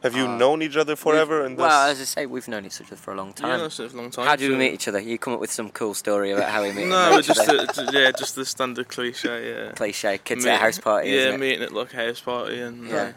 Have 0.04 0.16
you 0.16 0.26
Uh, 0.28 0.38
known 0.38 0.62
each 0.62 0.78
other 0.78 0.96
forever? 0.96 1.44
And 1.46 1.58
well, 1.58 1.90
as 1.90 2.00
I 2.00 2.06
say, 2.06 2.26
we've 2.26 2.48
known 2.48 2.66
each 2.66 2.80
other 2.80 2.96
for 2.96 3.12
a 3.12 3.16
long 3.18 3.30
Yeah, 3.38 3.48
time. 3.48 3.60
that's 3.60 3.80
a 3.80 3.88
long 3.88 4.10
time. 4.12 4.26
How 4.28 4.36
did 4.38 4.48
we 4.50 4.56
so- 4.56 4.60
meet 4.60 4.74
each 4.74 4.88
other? 4.88 5.00
You 5.00 5.18
come 5.18 5.34
up 5.34 5.42
with 5.42 5.52
some 5.52 5.70
cool 5.72 5.94
story 5.94 6.32
about 6.32 6.50
how 6.50 6.62
we 6.64 6.72
met. 6.74 6.88
No, 6.88 7.20
each 7.20 7.28
just 7.28 7.42
other. 7.42 7.66
a, 7.68 7.92
yeah, 7.92 8.12
just 8.12 8.36
the 8.36 8.46
standard 8.46 8.88
cliche. 8.88 9.50
Yeah. 9.52 9.72
cliche 9.74 10.18
kids 10.20 10.46
Meet- 10.46 10.52
at 10.52 10.56
a 10.56 10.64
house 10.64 10.80
party. 10.80 11.10
Yeah, 11.10 11.16
isn't 11.16 11.34
it? 11.36 11.40
meeting 11.40 11.64
at 11.64 11.74
like 11.74 11.94
a 11.94 11.98
house 11.98 12.22
party 12.22 12.62
and 12.62 12.88
Yeah. 12.88 12.96
uh, 12.96 13.12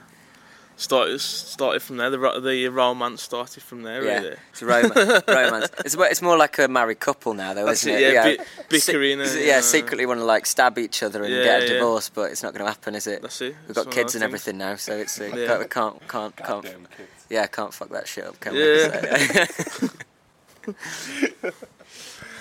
started 0.77 1.21
started 1.21 1.83
from 1.83 1.97
there. 1.99 2.11
The 2.11 2.41
the 2.41 2.69
romance 2.69 3.23
started 3.23 3.63
from 3.63 3.83
there. 3.83 4.03
Yeah, 4.05 4.19
Really. 4.21 4.37
it's 4.51 4.63
a 4.63 4.67
romance. 4.67 5.23
romance. 5.29 5.69
It's, 5.85 5.95
it's 5.99 6.23
more 6.23 6.37
like 6.37 6.59
a 6.59 6.69
married 6.69 7.01
couple 7.01 7.35
now, 7.35 7.55
though, 7.55 7.67
That's 7.67 7.85
isn't 7.87 7.93
it, 7.99 8.03
it? 8.03 8.13
yeah, 8.15 8.37
bi- 8.37 8.45
bickering 8.69 9.25
Se- 9.25 9.39
and, 9.39 9.47
yeah, 9.47 9.59
uh, 9.59 9.61
secretly 9.63 10.07
want 10.07 10.21
to 10.21 10.25
like 10.25 10.47
stab 10.47 10.79
each 10.79 11.03
other 11.03 11.23
and 11.23 11.33
Yeah, 11.33 11.45
get 11.45 11.63
a 11.63 11.67
yeah. 11.67 11.73
divorce, 11.75 12.09
but 12.09 12.31
it's 12.31 12.43
not 12.43 12.53
going 12.53 12.65
to 12.65 12.71
happen, 12.71 12.95
is 12.95 13.07
it? 13.07 13.23
That's 13.23 13.41
it. 13.41 13.55
We've 13.67 13.75
got 13.75 13.87
one 13.87 13.95
kids 13.95 14.15
and 14.15 14.25
everything 14.25 14.59
now, 14.59 14.77
so 14.77 14.97
it's 14.97 15.21
uh, 15.21 15.25
Yeah. 15.35 15.47
can't 15.47 15.71
can't 15.71 16.07
can't, 16.09 16.37
can't 16.37 16.65
kids. 16.65 17.27
yeah 17.31 17.47
can't 17.47 17.73
fuck 17.73 17.89
that 17.91 18.07
shit 18.09 18.25
up, 18.27 18.39
can 18.41 18.55
Yeah. 18.55 18.63
we? 18.63 19.47
So- 19.47 19.89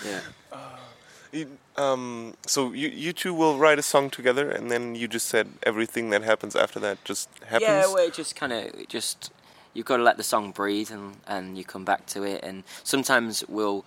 yeah. 0.06 0.20
Um, 1.78 2.34
so 2.46 2.74
you 2.74 2.90
you 2.90 3.14
two 3.14 3.34
will 3.34 3.58
write 3.58 3.80
a 3.80 3.82
song 3.82 4.10
together, 4.10 4.50
and 4.50 4.70
then 4.70 4.96
you 4.96 5.08
just 5.08 5.28
said 5.28 5.48
everything 5.64 6.10
that 6.10 6.24
happens 6.24 6.56
after 6.56 6.80
that 6.82 7.04
just 7.06 7.30
happens. 7.42 7.62
Yeah, 7.62 7.88
well, 7.88 8.06
it 8.06 8.14
just 8.14 8.36
kind 8.36 8.52
of 8.52 8.88
just 8.88 9.32
you've 9.74 9.86
got 9.86 9.98
to 9.98 10.04
let 10.04 10.18
the 10.18 10.24
song 10.24 10.52
breathe 10.52 10.92
and 10.92 11.16
and 11.26 11.58
you 11.58 11.64
come 11.64 11.86
back 11.86 12.06
to 12.08 12.24
it. 12.24 12.44
And 12.44 12.64
sometimes 12.84 13.44
we'll, 13.48 13.86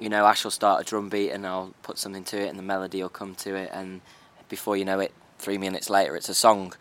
you 0.00 0.08
know, 0.08 0.26
Ash 0.26 0.42
will 0.42 0.50
start 0.50 0.80
a 0.80 0.84
drum 0.84 1.08
beat 1.08 1.30
and 1.30 1.46
I'll 1.46 1.72
put 1.82 1.98
something 1.98 2.24
to 2.24 2.38
it, 2.38 2.48
and 2.48 2.58
the 2.58 2.64
melody 2.64 3.00
will 3.00 3.08
come 3.08 3.34
to 3.36 3.54
it, 3.54 3.70
and 3.72 4.00
before 4.48 4.76
you 4.76 4.84
know 4.84 4.98
it, 4.98 5.12
three 5.38 5.58
minutes 5.58 5.88
later, 5.88 6.16
it's 6.16 6.28
a 6.28 6.34
song. 6.34 6.74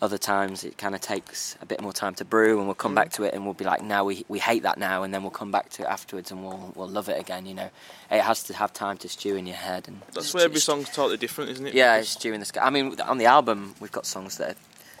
Other 0.00 0.18
times 0.18 0.62
it 0.62 0.78
kind 0.78 0.94
of 0.94 1.00
takes 1.00 1.56
a 1.60 1.66
bit 1.66 1.80
more 1.80 1.92
time 1.92 2.14
to 2.16 2.24
brew, 2.24 2.58
and 2.58 2.68
we'll 2.68 2.74
come 2.76 2.94
back 2.94 3.08
mm. 3.08 3.14
to 3.14 3.24
it, 3.24 3.34
and 3.34 3.44
we'll 3.44 3.54
be 3.54 3.64
like, 3.64 3.82
"Now 3.82 4.04
we 4.04 4.24
we 4.28 4.38
hate 4.38 4.62
that 4.62 4.78
now," 4.78 5.02
and 5.02 5.12
then 5.12 5.22
we'll 5.22 5.32
come 5.32 5.50
back 5.50 5.70
to 5.70 5.82
it 5.82 5.86
afterwards, 5.86 6.30
and 6.30 6.44
we'll 6.44 6.72
we'll 6.76 6.88
love 6.88 7.08
it 7.08 7.18
again. 7.18 7.46
You 7.46 7.54
know, 7.54 7.70
it 8.08 8.20
has 8.20 8.44
to 8.44 8.54
have 8.54 8.72
time 8.72 8.96
to 8.98 9.08
stew 9.08 9.34
in 9.34 9.44
your 9.46 9.56
head, 9.56 9.88
and 9.88 10.00
That's 10.12 10.32
where 10.32 10.44
every 10.44 10.60
song's 10.60 10.88
totally 10.90 11.16
different, 11.16 11.50
isn't 11.50 11.66
it? 11.66 11.74
yeah, 11.74 11.96
Because 11.96 12.14
it's 12.14 12.22
due 12.22 12.32
in 12.32 12.38
the 12.38 12.46
sky. 12.46 12.60
I 12.64 12.70
mean, 12.70 13.00
on 13.00 13.18
the 13.18 13.26
album, 13.26 13.74
we've 13.80 13.90
got 13.90 14.06
songs 14.06 14.38
that 14.38 14.50
are 14.50 14.56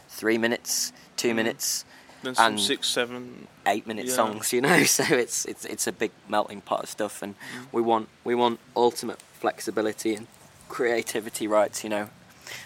three 0.08 0.36
minutes, 0.36 0.92
two 1.16 1.30
mm. 1.30 1.36
minutes, 1.36 1.84
then 2.24 2.34
some 2.34 2.54
and- 2.54 2.60
six 2.60 2.88
seven 2.88 3.46
eight 3.66 3.86
minute 3.86 4.06
Yeah. 4.06 4.14
songs. 4.14 4.52
You 4.52 4.62
know, 4.62 4.82
so 4.98 5.04
it's 5.04 5.44
it's 5.44 5.64
it's 5.64 5.86
a 5.86 5.92
big 5.92 6.10
melting 6.28 6.60
pot 6.60 6.82
of 6.82 6.88
stuff, 6.88 7.22
and 7.22 7.36
mm. 7.38 7.66
we 7.70 7.82
want 7.82 8.08
we 8.24 8.34
want 8.34 8.58
ultimate 8.76 9.20
flexibility 9.38 10.16
and 10.16 10.26
creativity 10.68 11.46
rights. 11.46 11.84
You 11.84 11.90
know, 11.90 12.08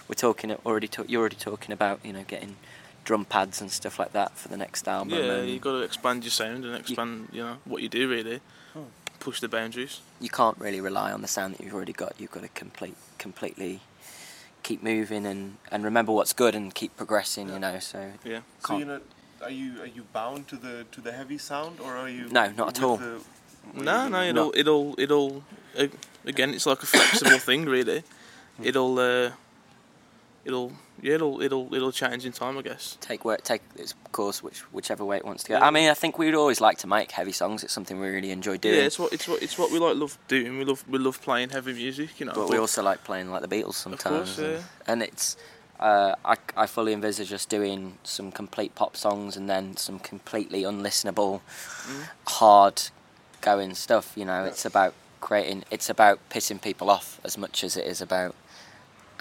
we're 0.09 0.15
talking 0.15 0.53
already. 0.67 0.89
Talk, 0.89 1.09
you're 1.09 1.21
already 1.21 1.37
talking 1.37 1.73
about 1.73 2.01
you 2.05 2.13
know 2.13 2.25
getting 2.27 2.57
drum 3.05 3.25
pads 3.25 3.61
and 3.61 3.71
stuff 3.71 3.99
like 3.99 4.13
that 4.13 4.37
for 4.37 4.49
the 4.49 4.57
next 4.57 4.87
album. 4.87 5.11
Yeah, 5.15 5.33
and 5.33 5.51
you 5.51 5.59
got 5.59 5.73
to 5.73 5.83
expand 5.83 6.23
your 6.25 6.31
sound 6.31 6.65
and 6.65 6.75
expand, 6.77 7.29
you 7.33 7.43
know, 7.43 7.57
what 7.65 7.83
you 7.83 7.89
do 7.89 8.09
really. 8.09 8.41
Hmm. 8.73 8.83
Push 9.21 9.41
the 9.41 9.49
boundaries. 9.49 10.01
you 10.21 10.29
can't 10.29 10.59
really 10.59 10.81
rely 10.81 11.13
on 11.13 11.23
the 11.23 11.29
sound 11.29 11.55
that 11.55 11.65
you've 11.65 11.75
already 11.75 11.93
got. 11.93 12.15
You've 12.19 12.31
got 12.33 12.43
to 12.43 12.49
complete 12.49 12.97
completely 13.19 13.81
keep 14.63 14.83
moving 14.83 15.27
and, 15.27 15.57
and 15.73 15.83
remember 15.85 16.13
what's 16.13 16.33
good 16.33 16.55
and 16.55 16.75
keep 16.75 16.97
progressing. 16.97 17.49
You 17.49 17.59
know, 17.59 17.79
so 17.79 18.13
Yeah. 18.25 18.41
So 18.67 18.79
you're 18.79 18.87
not. 18.87 19.03
Are 19.43 19.51
you 19.51 19.81
are 19.81 19.87
you 19.87 20.05
bound 20.13 20.47
to 20.49 20.57
the 20.57 20.87
to 20.93 21.01
the 21.01 21.13
heavy 21.13 21.39
sound, 21.39 21.81
or 21.81 21.97
are 21.97 22.09
you? 22.09 22.29
No, 22.29 22.51
not 22.53 22.77
at 22.77 22.83
all. 22.83 22.97
the- 22.97 23.21
what 23.73 23.85
No, 23.85 24.05
you 24.05 24.11
no, 24.11 24.23
it'll, 24.25 24.53
it'll, 24.57 24.95
it'll. 24.99 25.45
Uh, 25.79 25.87
again, 26.25 26.51
it's 26.53 26.67
like 26.67 26.83
a 26.83 26.87
flexible 26.87 27.39
thing, 27.39 27.65
really. 27.67 28.03
It'll, 28.63 28.99
uh, 28.99 29.31
it'll, 30.45 30.73
yeah, 31.01 31.15
it'll, 31.15 31.41
it'll, 31.41 31.73
it'll 31.75 31.93
change 31.93 32.27
in 32.27 32.33
time, 32.33 32.59
I 32.59 32.63
guess. 32.63 32.97
take 33.01 33.25
work 33.25 33.43
take 33.43 33.63
its 33.77 33.95
course 34.13 34.43
which 34.43 34.61
whichever 34.73 35.05
way 35.05 35.17
it 35.17 35.25
wants 35.25 35.45
to 35.45 35.51
go. 35.51 35.57
I 35.59 35.71
mean, 35.71 35.89
I 35.89 35.95
think 35.95 36.19
we'd 36.19 36.35
always 36.35 36.61
like 36.61 36.79
to 36.79 36.87
make 36.87 37.11
heavy 37.13 37.33
songs. 37.33 37.63
It's 37.65 37.73
something 37.73 37.99
we 38.01 38.09
really 38.09 38.31
enjoy 38.31 38.57
doing. 38.59 38.77
Yeah, 38.77 38.83
it's 38.83 38.99
what, 38.99 39.13
it's 39.13 39.27
what, 39.29 39.43
it's 39.43 39.57
what 39.59 39.71
we 39.71 39.79
like 39.79 39.97
love 39.97 40.19
doing. 40.29 40.59
We 40.59 40.65
love, 40.65 40.85
we 40.89 40.99
love 40.99 41.21
playing 41.23 41.51
heavy 41.51 41.73
music, 41.73 42.19
you 42.21 42.27
know. 42.27 42.33
but 42.35 42.49
we 42.51 42.59
also 42.59 42.83
like 42.83 43.05
playing 43.05 43.31
like 43.31 43.43
the 43.43 43.49
Beatles 43.49 43.75
sometimes. 43.75 44.05
Of 44.05 44.37
course, 44.37 44.39
and, 44.39 44.53
yeah. 44.53 44.63
and 44.87 45.03
it's 45.03 45.37
uh, 45.81 46.15
I, 46.25 46.37
I 46.57 46.67
fully 46.67 46.93
envisage 46.93 47.33
us 47.33 47.45
doing 47.45 47.99
some 48.05 48.31
complete 48.31 48.75
pop 48.75 48.97
songs 48.97 49.37
and 49.37 49.49
then 49.51 49.77
some 49.77 49.99
completely 49.99 50.63
unlistenable, 50.63 51.41
Mm. 51.89 52.09
hard 52.29 52.83
going 53.41 53.75
stuff. 53.75 54.13
You 54.17 54.25
know, 54.25 54.45
it's 54.45 54.65
about 54.65 54.95
creating. 55.21 55.65
It's 55.71 55.91
about 55.91 56.21
pissing 56.31 56.61
people 56.63 56.89
off 56.91 57.21
as 57.25 57.37
much 57.37 57.65
as 57.65 57.77
it 57.77 57.87
is 57.87 58.01
about. 58.01 58.35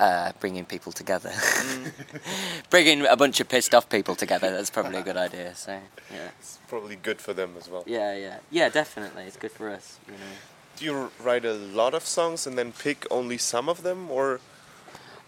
Uh, 0.02 0.32
bringing 0.40 0.66
people 0.66 0.92
together, 0.92 1.30
Mm. 1.30 1.92
bringing 2.72 3.06
a 3.06 3.16
bunch 3.16 3.40
of 3.40 3.48
pissed 3.48 3.76
off 3.76 3.88
people 3.88 4.16
together. 4.16 4.50
That's 4.50 4.72
probably 4.72 4.98
a 4.98 5.04
good 5.04 5.16
idea. 5.28 5.54
So, 5.56 5.74
yeah. 6.12 6.30
It's 6.40 6.58
probably 6.68 6.96
good 6.96 7.20
for 7.22 7.34
them 7.34 7.52
as 7.60 7.70
well. 7.70 7.84
Yeah, 7.86 8.16
yeah, 8.16 8.38
yeah. 8.50 8.68
Definitely, 8.70 9.24
it's 9.30 9.38
good 9.38 9.52
for 9.52 9.70
us. 9.70 10.00
You 10.08 10.14
know. 10.14 10.36
Do 10.78 10.86
you 10.86 11.12
write 11.24 11.46
a 11.46 11.54
lot 11.54 11.94
of 11.94 12.04
songs 12.18 12.48
and 12.48 12.58
then 12.58 12.72
pick 12.72 13.06
only 13.12 13.38
some 13.38 13.70
of 13.70 13.84
them, 13.84 14.10
or 14.10 14.40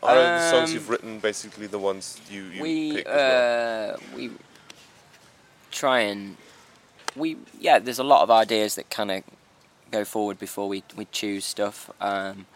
are 0.01 0.15
the 0.15 0.49
songs 0.49 0.69
Um, 0.69 0.73
you've 0.73 0.89
written 0.89 1.19
basically 1.19 1.67
the 1.67 1.77
ones 1.79 2.19
you, 2.31 2.43
you 2.45 2.61
we 2.63 2.93
pick 2.95 3.05
well? 3.07 3.93
uh, 3.93 3.97
we 4.15 4.31
try 5.71 5.99
and 5.99 6.37
we 7.15 7.37
yeah. 7.59 7.77
There's 7.79 7.99
a 7.99 8.03
lot 8.13 8.23
of 8.23 8.31
ideas 8.31 8.73
that 8.75 8.89
kind 8.89 9.11
of 9.11 9.23
go 9.91 10.03
forward 10.03 10.39
before 10.39 10.67
we 10.67 10.81
we 10.95 11.05
choose 11.11 11.45
stuff. 11.45 11.91
Um, 12.01 12.47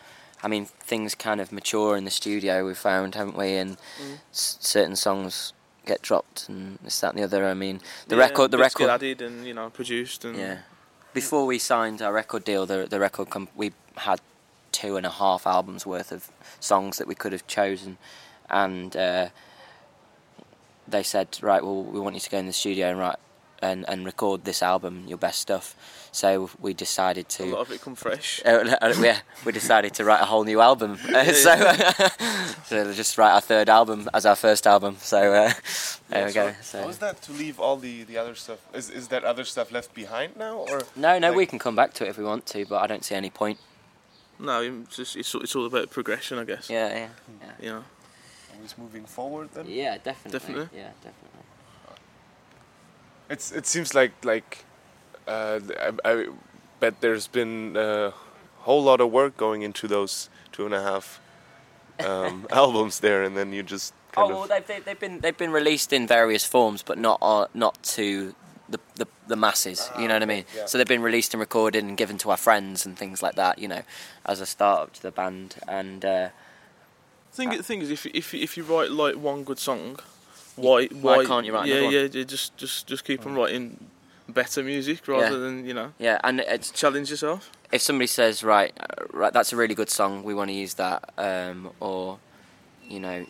I 0.43 0.47
mean, 0.47 0.65
things 0.65 1.15
kind 1.15 1.41
of 1.41 1.51
mature 1.51 1.97
in 1.97 2.05
the 2.05 2.11
studio. 2.11 2.65
We've 2.65 2.77
found, 2.77 3.15
haven't 3.15 3.35
we? 3.37 3.55
And 3.55 3.77
Mm. 3.99 4.19
s- 4.31 4.57
certain 4.59 4.95
songs 4.95 5.53
get 5.85 6.01
dropped 6.01 6.47
and 6.49 6.77
this, 6.83 6.99
that, 6.99 7.09
and 7.13 7.19
the 7.19 7.23
other. 7.23 7.47
I 7.47 7.53
mean, 7.53 7.81
the 8.07 8.15
Yeah, 8.15 8.23
record, 8.23 8.51
the 8.51 8.57
record, 8.57 8.89
added 8.89 9.21
and 9.21 9.47
you 9.47 9.53
know 9.53 9.69
produced 9.69 10.25
and 10.25 10.35
yeah. 10.37 10.57
Before 11.13 11.45
we 11.47 11.57
signed 11.57 12.01
our 12.01 12.13
record 12.13 12.43
deal, 12.43 12.65
the 12.65 12.85
the 12.87 12.99
record 12.99 13.29
comp- 13.29 13.55
we 13.55 13.71
had 13.95 14.19
two 14.71 14.95
and 14.97 15.05
a 15.05 15.09
half 15.09 15.47
albums 15.47 15.85
worth 15.87 16.11
of 16.11 16.29
songs 16.59 16.97
that 16.97 17.07
we 17.07 17.15
could 17.15 17.31
have 17.31 17.47
chosen, 17.47 17.97
and 18.49 18.95
uh, 18.95 19.29
they 20.87 21.03
said, 21.03 21.37
right, 21.41 21.63
well, 21.63 21.83
we 21.83 21.99
want 21.99 22.15
you 22.15 22.21
to 22.21 22.29
go 22.29 22.37
in 22.37 22.45
the 22.45 22.53
studio 22.53 22.89
and 22.89 22.99
write 22.99 23.15
and, 23.61 23.87
and 23.87 24.05
record 24.05 24.45
this 24.45 24.61
album, 24.61 25.05
your 25.07 25.17
best 25.17 25.39
stuff. 25.39 25.75
So 26.11 26.49
we 26.59 26.73
decided 26.73 27.29
to. 27.29 27.43
A 27.43 27.45
lot 27.45 27.61
of 27.61 27.71
it 27.71 27.81
come 27.81 27.95
fresh. 27.95 28.41
Uh, 28.45 28.93
yeah, 28.99 29.19
we 29.45 29.51
decided 29.51 29.93
to 29.95 30.05
write 30.05 30.21
a 30.21 30.25
whole 30.25 30.43
new 30.43 30.61
album. 30.61 30.97
Uh, 31.13 31.23
so, 31.33 32.09
so 32.65 32.93
just 32.93 33.17
write 33.17 33.31
our 33.31 33.41
third 33.41 33.69
album 33.69 34.09
as 34.13 34.25
our 34.25 34.35
first 34.35 34.67
album. 34.67 34.97
So 34.99 35.33
uh, 35.33 35.53
there 36.09 36.25
we 36.27 36.33
go. 36.33 36.47
How 36.51 36.61
So 36.61 36.89
is 36.89 36.97
that 36.99 37.21
to 37.23 37.31
leave 37.31 37.59
all 37.59 37.77
the, 37.77 38.03
the 38.03 38.17
other 38.17 38.35
stuff? 38.35 38.59
Is, 38.73 38.89
is 38.89 39.07
that 39.09 39.23
other 39.23 39.43
stuff 39.43 39.71
left 39.71 39.93
behind 39.93 40.35
now, 40.37 40.57
or 40.57 40.83
no, 40.95 41.19
no, 41.19 41.29
like- 41.29 41.37
we 41.37 41.45
can 41.45 41.59
come 41.59 41.75
back 41.75 41.93
to 41.95 42.05
it 42.05 42.09
if 42.09 42.17
we 42.17 42.23
want 42.23 42.45
to, 42.47 42.65
but 42.65 42.81
I 42.81 42.87
don't 42.87 43.03
see 43.03 43.15
any 43.15 43.29
point. 43.29 43.59
No, 44.39 44.61
it's 44.61 44.95
just 44.95 45.15
it's, 45.15 45.33
it's 45.35 45.55
all 45.55 45.65
about 45.65 45.89
progression, 45.89 46.37
I 46.37 46.43
guess. 46.43 46.69
Yeah, 46.69 46.89
yeah, 46.89 47.07
yeah. 47.41 47.51
You 47.59 47.69
know. 47.69 47.83
always 48.55 48.77
moving 48.77 49.05
forward? 49.05 49.49
Then 49.53 49.65
Yeah, 49.67 49.97
definitely. 49.97 50.39
Definitely. 50.39 50.77
Yeah, 50.77 50.91
definitely. 51.03 51.36
It's 53.29 53.51
it 53.51 53.65
seems 53.65 53.93
like 53.93 54.13
like 54.23 54.65
uh, 55.27 55.59
I, 56.05 56.11
I 56.11 56.27
bet 56.79 57.01
there's 57.01 57.27
been 57.27 57.75
a 57.75 58.13
whole 58.59 58.83
lot 58.83 59.01
of 59.01 59.11
work 59.11 59.37
going 59.37 59.61
into 59.61 59.87
those 59.87 60.29
two 60.51 60.65
and 60.65 60.73
a 60.73 60.81
half 60.81 61.19
um, 61.99 62.47
albums 62.51 62.99
there, 62.99 63.23
and 63.23 63.35
then 63.35 63.53
you 63.53 63.63
just 63.63 63.93
kind 64.11 64.31
Oh, 64.31 64.35
well, 64.39 64.47
they've, 64.47 64.65
they, 64.65 64.79
they've 64.79 64.99
been 64.99 65.19
they've 65.19 65.37
been 65.37 65.51
released 65.51 65.93
in 65.93 66.07
various 66.07 66.45
forms, 66.45 66.83
but 66.83 66.97
not 66.97 67.19
uh, 67.21 67.47
not 67.53 67.81
to 67.83 68.35
the, 68.69 68.79
the 68.95 69.07
the 69.27 69.35
masses. 69.35 69.89
You 69.99 70.07
know 70.07 70.15
what 70.15 70.23
I 70.23 70.25
mean? 70.25 70.45
yeah. 70.55 70.65
So 70.65 70.77
they've 70.77 70.87
been 70.87 71.01
released 71.01 71.33
and 71.33 71.41
recorded 71.41 71.83
and 71.83 71.97
given 71.97 72.17
to 72.19 72.31
our 72.31 72.37
friends 72.37 72.85
and 72.85 72.97
things 72.97 73.21
like 73.21 73.35
that. 73.35 73.59
You 73.59 73.67
know, 73.67 73.81
as 74.25 74.41
a 74.41 74.45
start 74.45 74.81
up 74.83 74.93
to 74.93 75.01
the 75.01 75.11
band. 75.11 75.55
And 75.67 76.03
uh, 76.05 76.29
thing 77.31 77.49
the 77.49 77.63
thing 77.63 77.81
is, 77.81 77.89
if 77.89 78.05
if 78.07 78.33
if 78.33 78.57
you 78.57 78.63
write 78.63 78.91
like 78.91 79.15
one 79.15 79.43
good 79.43 79.59
song, 79.59 79.99
why 80.57 80.87
why, 80.87 81.25
can't 81.25 81.45
you 81.45 81.53
write 81.53 81.67
Yeah, 81.67 81.81
yeah, 81.81 82.07
yeah, 82.11 82.23
just 82.23 82.57
just 82.57 82.87
just 82.87 83.03
keep 83.05 83.25
on 83.25 83.33
writing 83.35 83.89
better 84.29 84.61
music 84.63 85.07
rather 85.07 85.35
Yeah. 85.35 85.37
than 85.43 85.65
you 85.65 85.73
know 85.73 85.93
yeah, 85.99 86.19
and 86.23 86.39
it's 86.41 86.69
challenge 86.71 87.09
yourself. 87.09 87.49
if 87.71 87.81
somebody 87.81 88.07
says 88.07 88.43
right, 88.43 88.73
uh, 88.79 89.05
right, 89.13 89.31
that's 89.33 89.53
a 89.53 89.55
really 89.55 89.75
good 89.75 89.89
song, 89.89 90.23
we 90.23 90.33
want 90.33 90.49
to 90.49 90.53
use 90.55 90.73
that, 90.75 91.09
um, 91.17 91.71
or 91.79 92.19
you 92.89 92.99
know, 92.99 93.25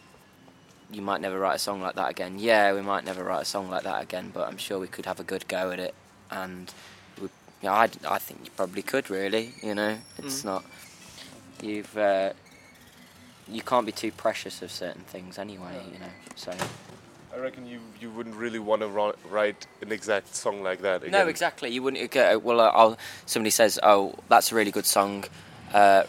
you 0.92 1.02
might 1.02 1.22
never 1.22 1.38
write 1.40 1.56
a 1.56 1.60
song 1.60 1.82
like 1.82 1.96
that 1.96 2.10
again. 2.10 2.38
Yeah, 2.40 2.74
we 2.74 2.82
might 2.82 3.04
never 3.04 3.24
write 3.24 3.42
a 3.42 3.46
song 3.46 3.70
like 3.70 3.84
that 3.84 4.02
again, 4.02 4.32
but 4.34 4.48
I'm 4.48 4.58
sure 4.58 4.80
we 4.80 4.88
could 4.88 5.06
have 5.06 5.20
a 5.20 5.24
good 5.24 5.48
go 5.48 5.72
at 5.72 5.80
it, 5.80 5.94
and 6.32 6.72
we, 7.22 7.28
yeah, 7.62 7.74
I, 7.74 7.90
I 8.08 8.20
think 8.20 8.42
you 8.46 8.52
probably 8.56 8.82
could 8.84 9.10
really. 9.10 9.54
You 9.62 9.76
know, 9.76 9.98
it's 10.18 10.42
Mm. 10.42 10.46
not 10.46 10.66
you've 11.62 11.98
uh, 11.98 12.34
you 13.48 13.62
can't 13.62 13.86
be 13.86 13.92
too 13.92 14.12
precious 14.12 14.62
of 14.62 14.72
certain 14.72 15.02
things 15.04 15.38
anyway. 15.40 15.82
You 15.92 16.00
know, 16.00 16.14
so 16.36 16.52
I 17.38 17.40
reckon 17.40 17.68
you 17.68 17.80
you 18.02 18.10
wouldn't 18.10 18.36
really 18.36 18.58
want 18.58 18.82
to 18.82 18.88
write 19.30 19.68
an 19.82 19.92
exact 19.92 20.36
song 20.36 20.64
like 20.64 20.82
that 20.82 21.04
again. 21.04 21.12
No, 21.12 21.28
exactly. 21.28 21.70
You 21.70 21.84
wouldn't 21.84 22.10
go. 22.10 22.40
Well, 22.40 22.60
uh, 22.60 22.72
I'll, 22.74 22.98
somebody 23.28 23.52
says, 23.52 23.80
"Oh, 23.84 24.16
that's 24.28 24.52
a 24.52 24.56
really 24.56 24.72
good 24.72 24.86
song." 24.86 25.26
Uh, 25.72 26.04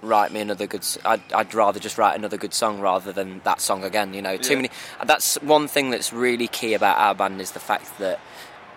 write 0.00 0.32
me 0.32 0.40
another 0.40 0.66
good. 0.66 0.84
I'd, 1.04 1.22
I'd 1.32 1.54
rather 1.54 1.78
just 1.78 1.96
write 1.96 2.16
another 2.16 2.36
good 2.36 2.54
song 2.54 2.80
rather 2.80 3.12
than 3.12 3.40
that 3.44 3.60
song 3.60 3.84
again. 3.84 4.14
You 4.14 4.22
know, 4.22 4.36
too 4.36 4.54
Yeah. 4.54 4.56
many. 4.56 4.70
That's 5.04 5.36
one 5.42 5.68
thing 5.68 5.90
that's 5.90 6.12
really 6.12 6.48
key 6.48 6.74
about 6.74 6.98
our 6.98 7.14
band 7.14 7.40
is 7.40 7.52
the 7.52 7.60
fact 7.60 7.98
that 7.98 8.18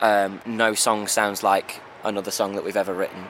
um, 0.01 0.41
no 0.45 0.75
song 0.75 1.07
sounds 1.07 1.41
like 1.41 1.81
another 2.03 2.29
song 2.29 2.53
that 2.55 2.63
we've 2.63 2.77
ever 2.77 2.93
written, 2.93 3.25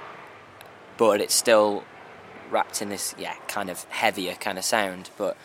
but 0.97 1.21
it's 1.21 1.33
still 1.35 1.85
wrapped 2.51 2.81
in 2.81 2.89
this 2.89 3.15
yeah 3.17 3.33
kind 3.47 3.69
of 3.69 3.83
heavier 3.85 4.33
kind 4.35 4.57
of 4.57 4.65
sound. 4.65 5.09
But 5.17 5.37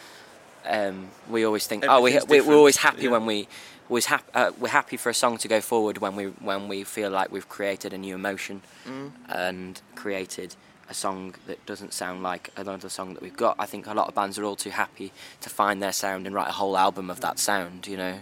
um, 0.68 1.08
we 1.28 1.44
always 1.44 1.66
think, 1.66 1.84
oh, 1.88 2.00
we, 2.02 2.18
we, 2.28 2.40
we're 2.40 2.54
always 2.54 2.76
happy 2.78 3.04
yeah. 3.04 3.10
when 3.10 3.26
we 3.26 3.48
always 3.88 4.06
hap- 4.06 4.30
uh, 4.34 4.52
we're 4.58 4.68
happy 4.68 4.96
for 4.96 5.10
a 5.10 5.14
song 5.14 5.36
to 5.38 5.48
go 5.48 5.60
forward 5.60 5.98
when 5.98 6.14
we 6.14 6.26
when 6.26 6.68
we 6.68 6.84
feel 6.84 7.10
like 7.10 7.32
we've 7.32 7.48
created 7.48 7.92
a 7.92 7.98
new 7.98 8.14
emotion 8.14 8.62
Mm. 8.86 9.10
and 9.28 9.80
created 9.96 10.54
a 10.88 10.94
song 10.94 11.34
that 11.46 11.64
doesn't 11.66 11.92
sound 11.92 12.22
like 12.22 12.50
another 12.56 12.88
song 12.88 13.14
that 13.14 13.22
we've 13.22 13.36
got. 13.36 13.54
I 13.58 13.66
think 13.66 13.86
a 13.86 13.94
lot 13.94 14.08
of 14.08 14.14
bands 14.14 14.38
are 14.38 14.44
all 14.44 14.56
too 14.56 14.70
happy 14.70 15.12
to 15.40 15.48
find 15.50 15.80
their 15.82 15.92
sound 15.92 16.26
and 16.26 16.34
write 16.34 16.48
a 16.48 16.52
whole 16.52 16.76
album 16.76 17.10
of 17.10 17.20
that 17.20 17.38
sound. 17.38 17.86
You 17.86 17.96
know, 17.96 18.18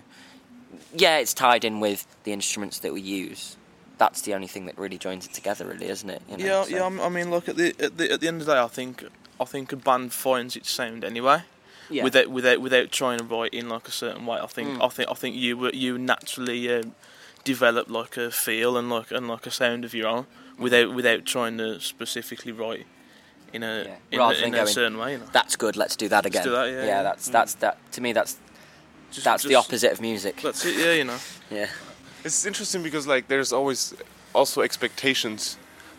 yeah, 0.95 1.19
it's 1.19 1.33
tied 1.35 1.65
in 1.65 1.81
with 1.81 2.07
the 2.25 2.33
instruments 2.33 2.79
that 2.81 2.93
we 2.93 3.01
use. 3.01 3.57
That's 3.99 4.23
the 4.23 4.35
only 4.35 4.47
thing 4.47 4.67
that 4.67 4.79
really 4.79 4.99
joins 4.99 5.27
it 5.27 5.33
together, 5.33 5.67
really, 5.67 5.89
isn't 5.89 6.09
it? 6.11 6.23
You 6.31 6.37
know, 6.39 6.45
yeah, 6.45 6.63
so- 6.65 6.71
yeah. 6.71 7.05
I 7.05 7.09
mean, 7.09 7.31
look 7.31 7.49
at 7.49 7.57
the 7.57 7.75
at 7.81 7.97
the 7.99 8.13
at 8.13 8.21
the 8.21 8.29
end 8.29 8.41
of 8.43 8.47
the 8.47 8.55
day, 8.55 8.61
I 8.61 8.69
think 8.69 9.05
I 9.41 9.45
think 9.45 9.73
a 9.73 9.77
band 9.77 10.13
finds 10.13 10.55
its 10.57 10.71
sound 10.71 11.05
anyway. 11.05 11.43
Yeah. 11.91 12.05
Without 12.05 12.29
without 12.29 12.61
without 12.61 12.91
trying 12.93 13.19
to 13.19 13.25
write 13.25 13.55
in 13.55 13.69
like 13.69 13.89
a 13.89 13.93
certain 13.93 14.27
way, 14.27 14.39
I 14.41 14.47
think 14.47 14.69
Mm. 14.79 14.85
I 14.85 14.89
think 14.89 15.11
I 15.11 15.15
think 15.15 15.37
you 15.37 15.71
you 15.73 15.99
naturally 15.99 16.71
um, 16.75 16.95
develop 17.45 17.89
like 17.91 18.17
a 18.17 18.31
feel 18.31 18.77
and 18.77 18.91
like 18.91 19.11
and 19.11 19.27
like 19.29 19.47
a 19.47 19.51
sound 19.51 19.85
of 19.85 19.95
your 19.95 20.09
own 20.09 20.27
without 20.59 20.95
without 20.95 21.25
trying 21.25 21.59
to 21.59 21.81
specifically 21.81 22.53
write 22.53 22.87
in 23.53 23.63
a 23.63 23.85
Yeah. 23.85 23.97
in, 24.11 24.19
Rather 24.19 24.35
a, 24.35 24.37
than 24.39 24.49
in 24.49 24.55
a 24.55 24.57
going, 24.59 24.69
certain 24.69 24.99
way. 24.99 25.13
You 25.13 25.19
know? 25.19 25.27
that's 25.33 25.57
good. 25.57 25.77
Let's 25.77 25.97
do 25.97 26.09
that 26.09 26.27
again. 26.27 26.45
do 26.45 26.51
that, 26.51 26.71
yeah, 26.71 26.85
yeah. 26.85 27.03
that's 27.03 27.29
Mm. 27.29 27.33
that's 27.33 27.55
that. 27.55 27.79
To 27.93 28.01
me, 28.01 28.13
that's 28.13 28.37
Just- 29.11 29.25
that's 29.25 29.43
the 29.45 29.55
opposite 29.55 29.91
of 29.93 30.01
music. 30.01 30.41
That's 30.43 30.65
it. 30.67 30.77
Yeah, 30.77 30.93
you 30.93 31.05
know. 31.05 31.19
Yeah. 31.51 31.69
It's 32.25 32.45
interesting 32.45 32.83
because 32.83 33.07
like 33.07 33.29
there's 33.29 33.53
always 33.53 33.95
also 34.35 34.61
expectations. 34.61 35.57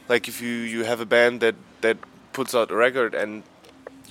Like 0.08 0.28
if 0.28 0.42
you 0.42 0.50
you 0.74 0.84
have 0.84 1.00
a 1.02 1.06
band 1.06 1.40
that 1.42 1.56
that 1.82 1.98
puts 2.34 2.54
out 2.54 2.70
a 2.70 2.76
record 2.76 3.16
and 3.16 3.42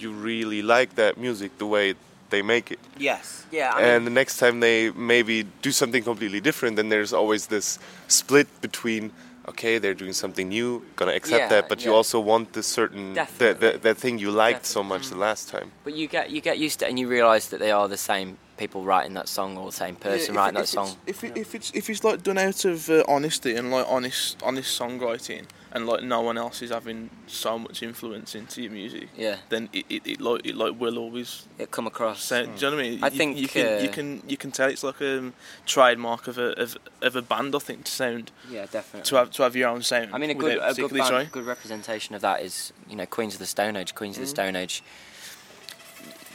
you 0.00 0.12
really 0.12 0.62
like 0.62 0.95
that 0.97 1.17
music 1.19 1.59
the 1.59 1.67
way 1.67 1.95
they 2.31 2.43
make 2.43 2.71
it, 2.71 2.78
Yes. 2.99 3.47
Yeah. 3.50 3.78
and 3.78 4.07
the 4.07 4.11
next 4.11 4.37
time 4.38 4.61
they 4.61 4.90
maybe 4.90 5.45
do 5.62 5.73
something 5.73 6.02
completely 6.05 6.40
different, 6.40 6.76
then 6.76 6.88
there's 6.88 7.12
always 7.12 7.47
this 7.47 7.78
split 8.09 8.47
between. 8.61 9.12
Okay, 9.49 9.78
they're 9.78 9.95
doing 9.95 10.12
something 10.12 10.50
new. 10.50 10.83
Gonna 10.97 11.14
accept 11.14 11.40
Yeah, 11.40 11.49
that, 11.49 11.69
but 11.71 11.83
you 11.83 11.95
also 11.95 12.21
want 12.21 12.52
the 12.52 12.62
certain 12.62 13.14
that, 13.14 13.59
that 13.61 13.81
that 13.81 13.97
thing 13.97 14.19
you 14.19 14.31
liked 14.31 14.67
so 14.67 14.83
much 14.83 15.09
the 15.09 15.17
last 15.17 15.49
time. 15.49 15.73
But 15.85 15.95
you 15.95 16.07
get 16.07 16.28
you 16.31 16.43
get 16.43 16.59
used 16.59 16.81
to 16.81 16.85
it 16.85 16.90
and 16.90 16.99
you 16.99 17.09
realise 17.09 17.47
that 17.49 17.59
they 17.59 17.71
are 17.71 17.88
the 17.88 17.97
same 17.97 18.37
people 18.58 18.84
writing 18.84 19.14
that 19.14 19.28
song 19.28 19.56
or 19.56 19.66
the 19.66 19.72
same 19.72 19.94
person 19.96 20.34
Yeah, 20.34 20.40
writing 20.40 20.54
that 20.60 20.68
song. 20.68 20.96
If, 21.06 21.24
it, 21.24 21.36
if 21.36 21.54
it's 21.54 21.70
if 21.74 21.88
it's 21.88 22.04
like 22.04 22.22
done 22.22 22.36
out 22.38 22.64
of 22.64 22.90
uh, 22.90 23.04
honesty 23.08 23.54
and 23.54 23.70
like 23.70 23.86
honest 23.88 24.36
honest 24.42 24.78
songwriting 24.78 25.44
and 25.72 25.86
like 25.86 26.02
no 26.02 26.20
one 26.22 26.36
else 26.38 26.62
is 26.62 26.70
having 26.70 27.10
so 27.26 27.58
much 27.58 27.82
influence 27.82 28.34
into 28.34 28.62
your 28.62 28.72
music, 28.72 29.08
Yeah, 29.16 29.36
then 29.50 29.68
it, 29.72 29.84
it, 29.88 30.02
it 30.06 30.20
like 30.20 30.44
it 30.46 30.56
like 30.56 30.78
will 30.80 30.98
always 30.98 31.46
it 31.58 31.70
come 31.70 31.86
across. 31.86 32.22
sound. 32.22 32.58
Do 32.58 32.64
you 32.66 32.70
know 32.70 32.76
what 32.76 32.84
I 32.84 32.88
mean? 32.90 33.04
I 33.04 33.06
You- 33.08 33.16
think, 33.18 33.36
you 33.38 33.48
can 33.48 33.82
you 33.82 33.88
uh, 33.88 33.92
can 33.92 34.22
you 34.28 34.36
can 34.36 34.50
tell 34.50 34.68
it's 34.68 34.82
like 34.82 35.00
a 35.00 35.18
um, 35.18 35.34
trademark 35.66 36.26
of 36.26 36.38
a 36.38 36.52
of, 36.60 36.76
of 37.02 37.16
a 37.16 37.22
band. 37.22 37.54
I 37.54 37.58
think 37.60 37.84
to 37.84 37.92
sound 37.92 38.32
Yeah, 38.50 38.66
definitely. 38.66 39.06
to 39.08 39.16
have 39.16 39.30
to 39.32 39.42
have 39.42 39.54
your 39.56 39.68
own 39.68 39.82
sound. 39.82 40.10
I 40.14 40.18
mean, 40.18 40.30
a 40.30 40.34
good 40.34 40.58
a 40.60 40.74
good, 40.74 40.90
band, 40.92 41.08
trying. 41.08 41.28
good 41.30 41.46
representation 41.46 42.14
of 42.14 42.22
that 42.22 42.42
is 42.42 42.72
you 42.88 42.96
know 42.96 43.06
Queens 43.06 43.34
of 43.34 43.40
the 43.40 43.46
Stone 43.46 43.76
Age. 43.76 43.94
Queens 43.94 44.16
of 44.16 44.22
the 44.22 44.26
Mm. 44.26 44.30
Stone 44.30 44.56
Age. 44.56 44.82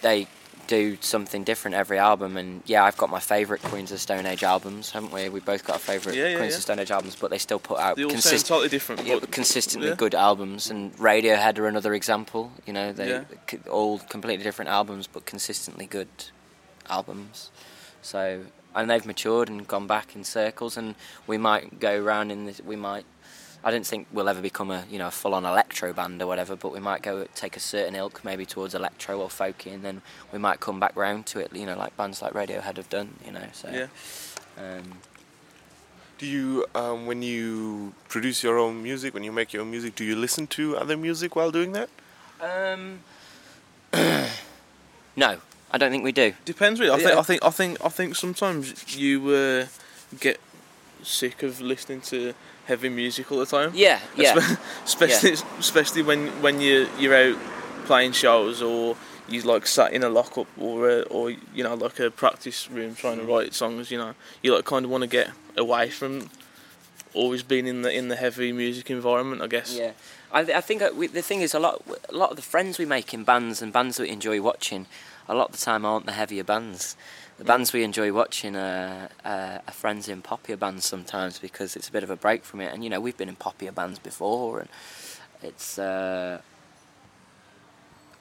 They 0.01 0.27
do 0.67 0.97
something 1.01 1.43
different 1.43 1.75
every 1.75 1.97
album, 1.97 2.37
and 2.37 2.61
yeah, 2.65 2.83
I've 2.83 2.97
got 2.97 3.09
my 3.09 3.19
favourite 3.19 3.61
Queens 3.61 3.91
of 3.91 3.95
the 3.95 3.99
Stone 3.99 4.25
Age 4.25 4.43
albums, 4.43 4.91
haven't 4.91 5.11
we? 5.11 5.29
We 5.29 5.39
both 5.39 5.65
got 5.65 5.73
our 5.73 5.79
favourite 5.79 6.17
Yeah, 6.17 6.29
yeah, 6.29 6.37
Queens 6.37 6.51
yeah. 6.51 6.55
of 6.55 6.59
the 6.59 6.61
Stone 6.61 6.79
Age 6.79 6.91
albums, 6.91 7.15
but 7.15 7.29
they 7.31 7.37
still 7.37 7.59
put 7.59 7.79
out 7.79 7.95
They 7.97 8.03
all 8.03 8.09
sound 8.17 8.45
totally 8.45 8.69
different. 8.69 9.05
yeah, 9.05 9.19
consistently 9.31 9.93
good 9.95 10.15
albums, 10.15 10.69
and 10.69 10.95
Radiohead 10.97 11.57
are 11.59 11.67
another 11.67 11.93
example. 11.93 12.51
You 12.65 12.73
know, 12.73 12.91
they 12.93 13.23
all 13.69 13.99
completely 13.99 14.43
different 14.43 14.69
albums, 14.69 15.07
but 15.07 15.25
consistently 15.25 15.85
good 15.85 16.07
albums. 16.89 17.51
So, 18.01 18.41
and 18.75 18.89
they've 18.89 19.05
matured 19.05 19.49
and 19.49 19.67
gone 19.67 19.87
back 19.87 20.15
in 20.15 20.23
circles, 20.23 20.77
and 20.77 20.95
we 21.27 21.37
might 21.37 21.79
go 21.79 22.01
around 22.01 22.31
in 22.31 22.45
this. 22.45 22.61
We 22.61 22.75
might. 22.75 23.05
I 23.63 23.71
don't 23.71 23.85
think 23.85 24.07
we'll 24.11 24.27
ever 24.27 24.41
become 24.41 24.71
a 24.71 24.83
you 24.89 24.99
know 24.99 25.07
a 25.07 25.11
full-on 25.11 25.45
electro 25.45 25.93
band 25.93 26.21
or 26.21 26.27
whatever, 26.27 26.55
but 26.55 26.73
we 26.73 26.79
might 26.79 27.01
go 27.01 27.27
take 27.35 27.55
a 27.55 27.59
certain 27.59 27.95
ilk 27.95 28.23
maybe 28.23 28.45
towards 28.45 28.75
electro 28.75 29.19
or 29.19 29.29
folky, 29.29 29.73
and 29.73 29.83
then 29.83 30.01
we 30.31 30.39
might 30.39 30.59
come 30.59 30.79
back 30.79 30.95
round 30.95 31.25
to 31.27 31.39
it. 31.39 31.55
You 31.55 31.65
know, 31.65 31.77
like 31.77 31.95
bands 31.95 32.21
like 32.21 32.33
Radiohead 32.33 32.77
have 32.77 32.89
done. 32.89 33.15
You 33.25 33.31
know, 33.31 33.47
so. 33.53 33.69
Yeah. 33.69 33.87
Um, 34.57 34.99
Do 36.19 36.27
you, 36.27 36.65
um, 36.75 37.05
when 37.07 37.21
you 37.23 37.93
produce 38.07 38.43
your 38.43 38.57
own 38.59 38.83
music, 38.83 39.13
when 39.13 39.23
you 39.23 39.31
make 39.31 39.51
your 39.51 39.63
own 39.63 39.71
music, 39.71 39.95
do 39.95 40.03
you 40.03 40.15
listen 40.15 40.45
to 40.47 40.77
other 40.77 40.95
music 40.95 41.35
while 41.35 41.51
doing 41.51 41.71
that? 41.73 41.89
um, 42.41 42.99
no, 45.15 45.37
I 45.71 45.77
don't 45.77 45.91
think 45.91 46.03
we 46.03 46.11
do. 46.11 46.33
Depends 46.45 46.79
really. 46.79 46.91
I 46.91 46.97
think 47.03 47.17
I 47.17 47.21
think 47.23 47.43
I 47.43 47.49
think 47.49 47.85
I 47.85 47.89
think 47.89 48.15
sometimes 48.15 48.95
you 48.95 49.29
uh, 49.29 49.65
get 50.19 50.39
sick 51.01 51.43
of 51.43 51.59
listening 51.59 52.01
to 52.01 52.33
heavy 52.65 52.89
music 52.89 53.31
all 53.31 53.39
the 53.39 53.45
time. 53.45 53.71
Yeah, 53.73 53.99
yeah. 54.15 54.33
Espe- 54.35 54.57
especially 54.85 55.33
especially 55.59 56.01
when 56.03 56.27
when 56.41 56.61
you 56.61 56.87
you're 56.99 57.15
out 57.15 57.37
playing 57.85 58.13
shows 58.13 58.61
or 58.61 58.95
you 59.27 59.41
like 59.41 59.65
sat 59.67 59.93
in 59.93 60.03
a 60.03 60.09
lockup 60.09 60.47
or 60.59 60.89
uh, 60.89 61.01
or 61.09 61.29
you 61.31 61.63
know 61.63 61.75
like 61.75 61.99
a 61.99 62.09
practice 62.11 62.69
room 62.69 62.95
trying 62.95 63.17
Mm. 63.17 63.25
to 63.25 63.33
write 63.33 63.53
songs. 63.53 63.91
You 63.91 63.97
know 63.97 64.13
you 64.41 64.53
like 64.55 64.65
kind 64.65 64.85
of 64.85 64.91
want 64.91 65.01
to 65.03 65.07
get 65.07 65.31
away 65.57 65.89
from 65.89 66.29
always 67.13 67.43
being 67.43 67.67
in 67.67 67.81
the 67.83 67.91
in 67.91 68.07
the 68.07 68.15
heavy 68.15 68.51
music 68.51 68.89
environment, 68.89 69.41
I 69.41 69.47
guess. 69.47 69.75
Yeah, 69.75 69.91
I, 70.31 70.43
th- 70.43 70.57
I 70.57 70.61
think 70.61 70.81
uh, 70.81 70.89
we, 70.95 71.07
the 71.07 71.21
thing 71.21 71.41
is 71.41 71.53
a 71.53 71.59
lot 71.59 71.81
a 72.09 72.15
lot 72.15 72.31
of 72.31 72.35
the 72.35 72.41
friends 72.41 72.77
we 72.79 72.85
make 72.85 73.13
in 73.13 73.23
bands 73.23 73.61
and 73.61 73.71
bands 73.71 73.97
that 73.97 74.03
we 74.03 74.09
enjoy 74.09 74.41
watching, 74.41 74.87
a 75.27 75.35
lot 75.35 75.49
of 75.49 75.59
the 75.59 75.63
time 75.63 75.85
aren't 75.85 76.05
the 76.05 76.13
heavier 76.13 76.43
bands. 76.43 76.95
The 77.37 77.43
bands 77.43 77.73
we 77.73 77.83
enjoy 77.83 78.13
watching 78.13 78.55
are, 78.55 79.09
uh, 79.25 79.57
are 79.67 79.73
friends 79.73 80.07
in 80.07 80.21
poppier 80.21 80.57
bands 80.57 80.85
sometimes 80.85 81.39
because 81.39 81.75
it's 81.75 81.89
a 81.89 81.91
bit 81.91 82.03
of 82.03 82.09
a 82.09 82.15
break 82.15 82.43
from 82.45 82.61
it. 82.61 82.71
And 82.73 82.83
you 82.83 82.89
know 82.89 82.99
we've 82.99 83.17
been 83.17 83.29
in 83.29 83.35
poppier 83.35 83.73
bands 83.73 83.99
before, 83.99 84.59
and 84.59 84.69
it's 85.41 85.79
uh, 85.79 86.41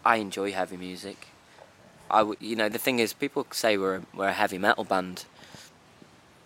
I 0.05 0.17
enjoy 0.17 0.53
heavy 0.53 0.77
music. 0.77 1.29
I 2.11 2.19
w- 2.19 2.39
you 2.41 2.57
know 2.57 2.69
the 2.69 2.79
thing 2.79 2.99
is 3.01 3.13
people 3.13 3.47
say 3.51 3.77
we're 3.77 3.97
a, 3.97 4.03
we're 4.15 4.29
a 4.29 4.33
heavy 4.33 4.59
metal 4.59 4.85
band. 4.85 5.27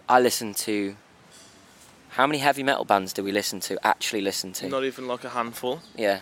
I 0.09 0.21
listen 0.21 0.55
to. 0.55 0.97
How 2.11 2.27
many 2.27 2.39
heavy 2.39 2.63
metal 2.63 2.87
bands 2.87 3.13
do 3.13 3.23
we 3.23 3.31
listen 3.31 3.61
to? 3.61 3.79
Actually, 3.87 4.23
listen 4.23 4.53
to? 4.55 4.69
Not 4.69 4.85
even 4.85 5.07
like 5.07 5.23
a 5.25 5.29
handful. 5.29 5.83
Yeah, 5.97 6.21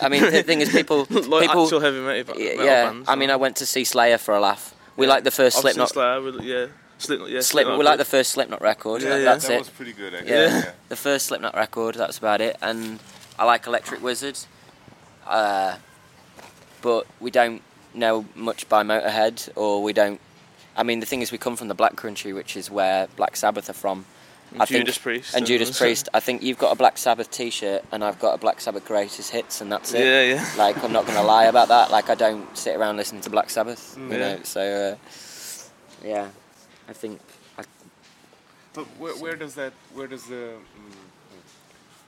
I 0.00 0.08
mean 0.08 0.22
the 0.22 0.42
thing 0.42 0.60
is, 0.60 0.70
people, 0.70 0.98
like 1.10 1.48
people, 1.48 1.64
actual 1.64 1.80
heavy 1.80 2.00
metal, 2.00 2.34
metal 2.36 2.64
yeah. 2.64 2.84
bands. 2.84 3.08
I 3.08 3.16
mean, 3.16 3.30
I 3.30 3.36
went 3.36 3.56
to 3.56 3.66
see 3.66 3.84
Slayer 3.84 4.18
for 4.18 4.34
a 4.34 4.40
laugh. 4.40 4.74
We 5.00 5.06
like 5.06 5.24
the 5.24 5.30
1st 5.30 5.46
I've 5.46 5.52
Slipknot. 5.62 5.88
Slayer, 5.88 6.20
with- 6.20 6.40
yeah, 6.42 6.66
Slipknot, 6.98 7.30
yeah. 7.30 7.40
Slip, 7.40 7.66
we 7.66 7.82
like 7.84 7.98
the 7.98 8.04
first 8.04 8.32
Slipknot 8.32 8.60
record. 8.60 9.02
Yeah, 9.02 9.16
yeah. 9.16 9.24
That's 9.24 9.46
that 9.48 9.54
it. 9.54 9.58
was 9.60 9.68
pretty 9.70 9.94
good, 9.94 10.14
actually. 10.14 10.30
Yeah. 10.30 10.58
yeah. 10.64 10.72
The 10.90 10.96
first 10.96 11.26
Slipknot 11.26 11.54
record. 11.54 11.94
That's 11.94 12.18
about 12.18 12.40
it. 12.42 12.56
And 12.60 13.00
I 13.38 13.44
like 13.46 13.66
Electric 13.66 14.02
Wizard. 14.02 14.38
Uh, 15.26 15.76
but 16.82 17.06
we 17.18 17.30
don't 17.30 17.62
know 17.94 18.26
much 18.34 18.68
by 18.68 18.82
Motorhead, 18.82 19.48
or 19.56 19.82
we 19.82 19.92
don't. 19.92 20.20
I 20.76 20.82
mean, 20.82 21.00
the 21.00 21.06
thing 21.06 21.22
is, 21.22 21.32
we 21.32 21.38
come 21.38 21.56
from 21.56 21.68
the 21.68 21.74
Black 21.74 21.96
Country, 21.96 22.32
which 22.32 22.56
is 22.56 22.70
where 22.70 23.06
Black 23.16 23.36
Sabbath 23.36 23.70
are 23.70 23.74
from. 23.74 24.04
I 24.58 24.66
think- 24.66 24.80
Judas 24.80 24.98
Priest 24.98 25.34
And 25.34 25.46
Judas 25.46 25.78
Priest. 25.78 26.08
I 26.12 26.20
think 26.20 26.42
you've 26.42 26.58
got 26.58 26.72
a 26.72 26.74
Black 26.74 26.98
Sabbath 26.98 27.30
T-shirt, 27.30 27.84
and 27.92 28.02
I've 28.02 28.18
got 28.18 28.34
a 28.34 28.38
Black 28.38 28.60
Sabbath 28.60 28.84
Greatest 28.84 29.30
Hits, 29.30 29.60
and 29.60 29.70
that's 29.70 29.92
it. 29.94 30.00
Yeah, 30.04 30.34
yeah. 30.34 30.52
Like 30.56 30.82
I'm 30.82 30.92
not 30.92 31.06
gonna 31.06 31.22
lie 31.22 31.44
about 31.44 31.68
that. 31.68 31.90
Like 31.90 32.10
I 32.10 32.14
don't 32.16 32.56
sit 32.56 32.76
around 32.76 32.96
listening 32.96 33.20
to 33.22 33.30
Black 33.30 33.48
Sabbath. 33.50 33.96
You 33.96 34.08
Yeah. 34.10 34.18
know, 34.18 34.40
so 34.42 34.60
uh, 34.60 36.06
yeah, 36.06 36.28
I 36.88 36.92
think 36.92 37.20
I, 37.58 37.62
But 38.74 38.86
where, 38.98 39.14
where 39.16 39.36
does 39.36 39.54
that, 39.54 39.72
where 39.94 40.06
does 40.08 40.24
the, 40.24 40.54
mm, 40.54 40.92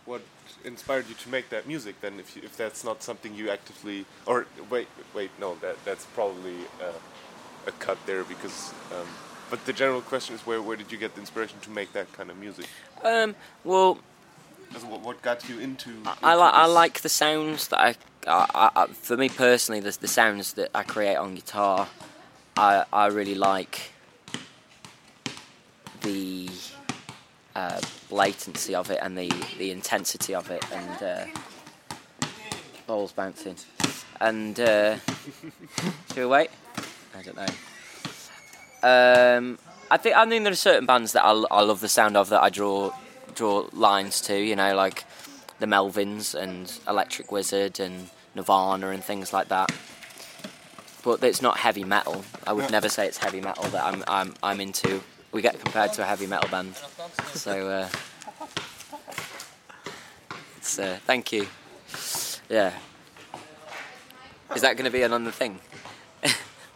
what 0.04 0.22
inspired 0.64 1.08
you 1.08 1.14
to 1.14 1.28
make 1.28 1.48
that 1.50 1.66
music 1.68 2.00
then? 2.00 2.18
If 2.18 2.34
you, 2.34 2.42
if 2.44 2.56
that's 2.56 2.82
not 2.82 3.02
something 3.02 3.34
you 3.34 3.50
actively, 3.50 4.04
or 4.26 4.46
wait, 4.68 4.88
wait, 5.14 5.30
no, 5.38 5.54
that 5.56 5.76
that's 5.84 6.06
probably 6.06 6.56
uh, 6.80 6.92
a 7.68 7.72
cut 7.72 7.98
there 8.06 8.24
because. 8.24 8.72
Um, 8.90 9.06
but 9.52 9.62
the 9.66 9.72
general 9.74 10.00
question 10.00 10.34
is 10.34 10.40
where 10.46 10.62
where 10.62 10.78
did 10.78 10.90
you 10.90 10.96
get 10.96 11.14
the 11.14 11.20
inspiration 11.20 11.60
to 11.60 11.68
make 11.68 11.92
that 11.92 12.10
kind 12.14 12.30
of 12.30 12.38
music? 12.38 12.64
um, 13.04 13.34
well, 13.64 13.98
what, 14.88 15.00
what 15.02 15.20
got 15.20 15.46
you 15.46 15.58
into? 15.58 15.90
I 16.06 16.12
into 16.12 16.36
like 16.36 16.54
I 16.54 16.64
like 16.64 17.00
the 17.02 17.10
sounds 17.10 17.68
that 17.68 17.78
I, 17.78 17.94
I, 18.26 18.70
I 18.74 18.86
for 18.86 19.18
me 19.18 19.28
personally 19.28 19.80
the 19.80 19.90
the 20.00 20.08
sounds 20.08 20.54
that 20.54 20.70
I 20.74 20.82
create 20.84 21.16
on 21.16 21.34
guitar. 21.34 21.86
I 22.56 22.86
I 22.90 23.08
really 23.08 23.34
like 23.34 23.92
the 26.00 26.48
uh, 27.54 27.80
latency 28.10 28.74
of 28.74 28.90
it 28.90 29.00
and 29.02 29.18
the 29.18 29.28
the 29.58 29.70
intensity 29.70 30.34
of 30.34 30.50
it 30.50 30.64
and 30.72 31.02
uh, 31.02 31.26
balls 32.86 33.12
bouncing 33.12 33.56
and 34.18 34.58
uh, 34.58 34.96
should 36.08 36.16
we 36.16 36.24
wait? 36.24 36.48
I 37.14 37.20
don't 37.20 37.36
know. 37.36 37.71
Um, 38.82 39.58
I 39.90 39.96
think 39.96 40.16
I 40.16 40.24
mean 40.24 40.42
there 40.42 40.52
are 40.52 40.56
certain 40.56 40.86
bands 40.86 41.12
that 41.12 41.24
I 41.24 41.32
love 41.32 41.80
the 41.80 41.88
sound 41.88 42.16
of 42.16 42.30
that 42.30 42.42
I 42.42 42.48
draw 42.48 42.92
draw 43.34 43.68
lines 43.72 44.20
to. 44.22 44.36
You 44.36 44.56
know, 44.56 44.74
like 44.74 45.04
the 45.58 45.66
Melvins 45.66 46.34
and 46.34 46.72
Electric 46.88 47.30
Wizard 47.30 47.78
and 47.78 48.10
Nirvana 48.34 48.88
and 48.88 49.04
things 49.04 49.32
like 49.32 49.48
that. 49.48 49.70
But 51.04 51.22
it's 51.22 51.42
not 51.42 51.58
heavy 51.58 51.84
metal. 51.84 52.24
I 52.46 52.52
would 52.52 52.70
never 52.70 52.88
say 52.88 53.06
it's 53.06 53.18
heavy 53.18 53.40
metal 53.40 53.64
that 53.64 53.84
I'm 53.84 54.04
I'm 54.08 54.34
I'm 54.42 54.60
into. 54.60 55.02
We 55.32 55.42
get 55.42 55.58
compared 55.58 55.92
to 55.94 56.02
a 56.02 56.04
heavy 56.04 56.26
metal 56.26 56.48
band. 56.48 56.76
So 57.34 57.68
uh, 57.68 57.88
uh, 60.78 60.96
thank 61.06 61.32
you. 61.32 61.46
Yeah. 62.48 62.72
Is 64.54 64.62
that 64.62 64.76
going 64.76 64.84
to 64.84 64.90
be 64.90 65.02
another 65.02 65.30
thing? 65.30 65.58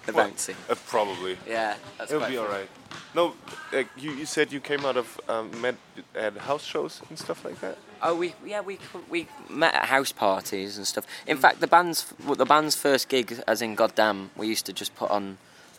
The 0.06 0.12
Well, 0.12 0.28
bouncing. 0.28 0.56
Uh, 0.68 0.74
probably. 0.86 1.36
Yeah, 1.46 1.76
that's 1.98 2.10
It'll 2.10 2.20
quite 2.20 2.30
be 2.30 2.38
alright. 2.38 2.68
No, 3.14 3.34
uh, 3.72 3.84
you, 3.96 4.12
you 4.12 4.26
said 4.26 4.52
you 4.52 4.60
came 4.60 4.84
out 4.84 4.96
of 4.96 5.20
um, 5.28 5.60
met 5.60 5.76
at 6.14 6.36
house 6.36 6.64
shows 6.64 7.02
and 7.08 7.18
stuff 7.18 7.44
like 7.44 7.60
that. 7.60 7.78
Oh, 8.02 8.14
we 8.14 8.34
yeah 8.44 8.60
we 8.60 8.78
we 9.08 9.26
met 9.48 9.74
at 9.74 9.86
house 9.86 10.12
parties 10.12 10.76
and 10.76 10.86
stuff. 10.86 11.06
In 11.26 11.36
fact, 11.36 11.60
the 11.60 11.66
band's 11.66 12.12
the 12.20 12.44
band's 12.44 12.76
first 12.76 13.08
gig, 13.08 13.40
as 13.46 13.62
in 13.62 13.74
Goddamn, 13.74 14.30
we 14.36 14.46
used 14.46 14.66
to 14.66 14.72
just 14.72 14.94
put 14.94 15.10
on 15.10 15.38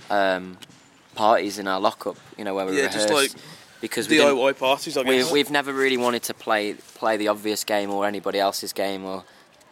um, 0.09 0.57
parties 1.15 1.59
in 1.59 1.67
our 1.67 1.79
lockup. 1.79 2.17
You 2.37 2.43
know 2.43 2.55
where 2.55 2.65
we 2.65 2.77
Yeah, 2.77 2.85
rehearsed 2.85 3.07
just 3.07 3.35
like 3.35 3.43
because 3.81 4.09
we 4.09 4.17
DIY 4.17 4.57
parties, 4.57 4.97
I 4.97 5.03
guess. 5.03 5.31
We, 5.31 5.39
have 5.39 5.51
never 5.51 5.71
really 5.71 5.97
wanted 5.97 6.23
to 6.23 6.33
play 6.33 6.73
play 6.73 7.17
the 7.17 7.27
obvious 7.27 7.63
game 7.63 7.91
or 7.91 8.05
anybody 8.05 8.39
else's 8.39 8.73
game 8.73 9.05
or 9.05 9.23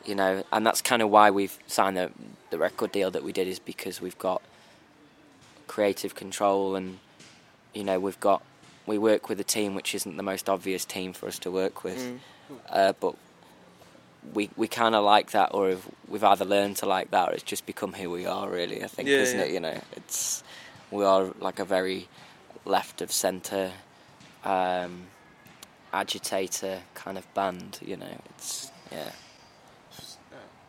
you 0.05 0.15
know 0.15 0.43
and 0.51 0.65
that's 0.65 0.81
kind 0.81 1.01
of 1.01 1.09
why 1.09 1.31
we've 1.31 1.57
signed 1.67 1.97
the, 1.97 2.11
the 2.49 2.57
record 2.57 2.91
deal 2.91 3.09
that 3.11 3.23
we 3.23 3.31
did 3.31 3.47
is 3.47 3.59
because 3.59 4.01
we've 4.01 4.17
got 4.19 4.41
creative 5.67 6.15
control 6.15 6.75
and 6.75 6.99
you 7.73 7.83
know 7.83 7.99
we've 7.99 8.19
got 8.19 8.41
we 8.85 8.97
work 8.97 9.29
with 9.29 9.39
a 9.39 9.43
team 9.43 9.73
which 9.75 9.95
isn't 9.95 10.15
the 10.17 10.23
most 10.23 10.47
obvious 10.49 10.85
team 10.85 11.11
for 11.13 11.27
us 11.27 11.39
to 11.39 11.49
work 11.51 11.83
with 11.83 11.97
Mm. 11.97 12.57
uh, 12.69 12.93
but 12.99 13.15
we 14.33 14.51
we 14.55 14.67
kind 14.67 14.93
of 14.93 15.03
like 15.03 15.31
that 15.31 15.49
or 15.55 15.75
we've 16.07 16.23
either 16.23 16.45
learned 16.45 16.77
to 16.77 16.85
like 16.85 17.09
that 17.09 17.29
or 17.29 17.33
it's 17.33 17.41
just 17.43 17.65
become 17.65 17.93
who 17.93 18.11
we 18.11 18.27
are 18.27 18.47
really 18.47 18.83
I 18.83 18.87
think 18.87 19.09
Yeah, 19.09 19.17
isn't 19.17 19.39
yeah. 19.39 19.45
it 19.45 19.51
you 19.51 19.59
know 19.59 19.79
it's 19.95 20.43
we 20.91 21.03
are 21.03 21.33
like 21.39 21.57
a 21.59 21.65
very 21.65 22.07
left 22.65 23.01
of 23.01 23.11
center 23.11 23.71
um, 24.43 25.07
agitator 25.91 26.81
kind 26.93 27.17
of 27.17 27.31
band. 27.33 27.79
You 27.83 27.97
know, 27.97 28.15
it's 28.29 28.71
yeah. 28.91 29.11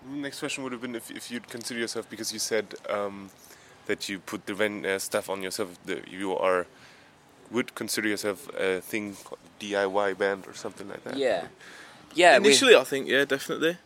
Next 0.09 0.39
question 0.41 0.63
would 0.65 0.73
have 0.73 0.81
been 0.83 0.95
if, 0.95 1.11
if 1.11 1.31
you'd 1.31 1.49
consider 1.49 1.81
yourself 1.81 2.09
because 2.09 2.33
you 2.33 2.39
said 2.39 2.75
um, 2.89 3.31
that 3.87 4.09
you 4.09 4.19
put 4.19 4.47
the 4.47 4.55
ven- 4.55 4.85
uh, 4.87 4.99
stuff 4.99 5.29
on 5.31 5.43
yourself. 5.43 5.71
That 5.87 6.09
you 6.09 6.37
are 6.37 6.67
would 7.51 7.75
consider 7.75 8.09
yourself 8.09 8.49
a 8.59 8.81
thing 8.81 9.17
DIY 9.61 10.19
band 10.19 10.47
or 10.47 10.55
something 10.55 10.89
like 10.89 11.03
that. 11.05 11.17
Yeah, 11.17 11.47
yeah. 12.15 12.39
we- 12.39 12.47
Initially, 12.47 12.77
I 12.77 12.85
think 12.85 13.09
yeah, 13.09 13.25
definitely. 13.25 13.79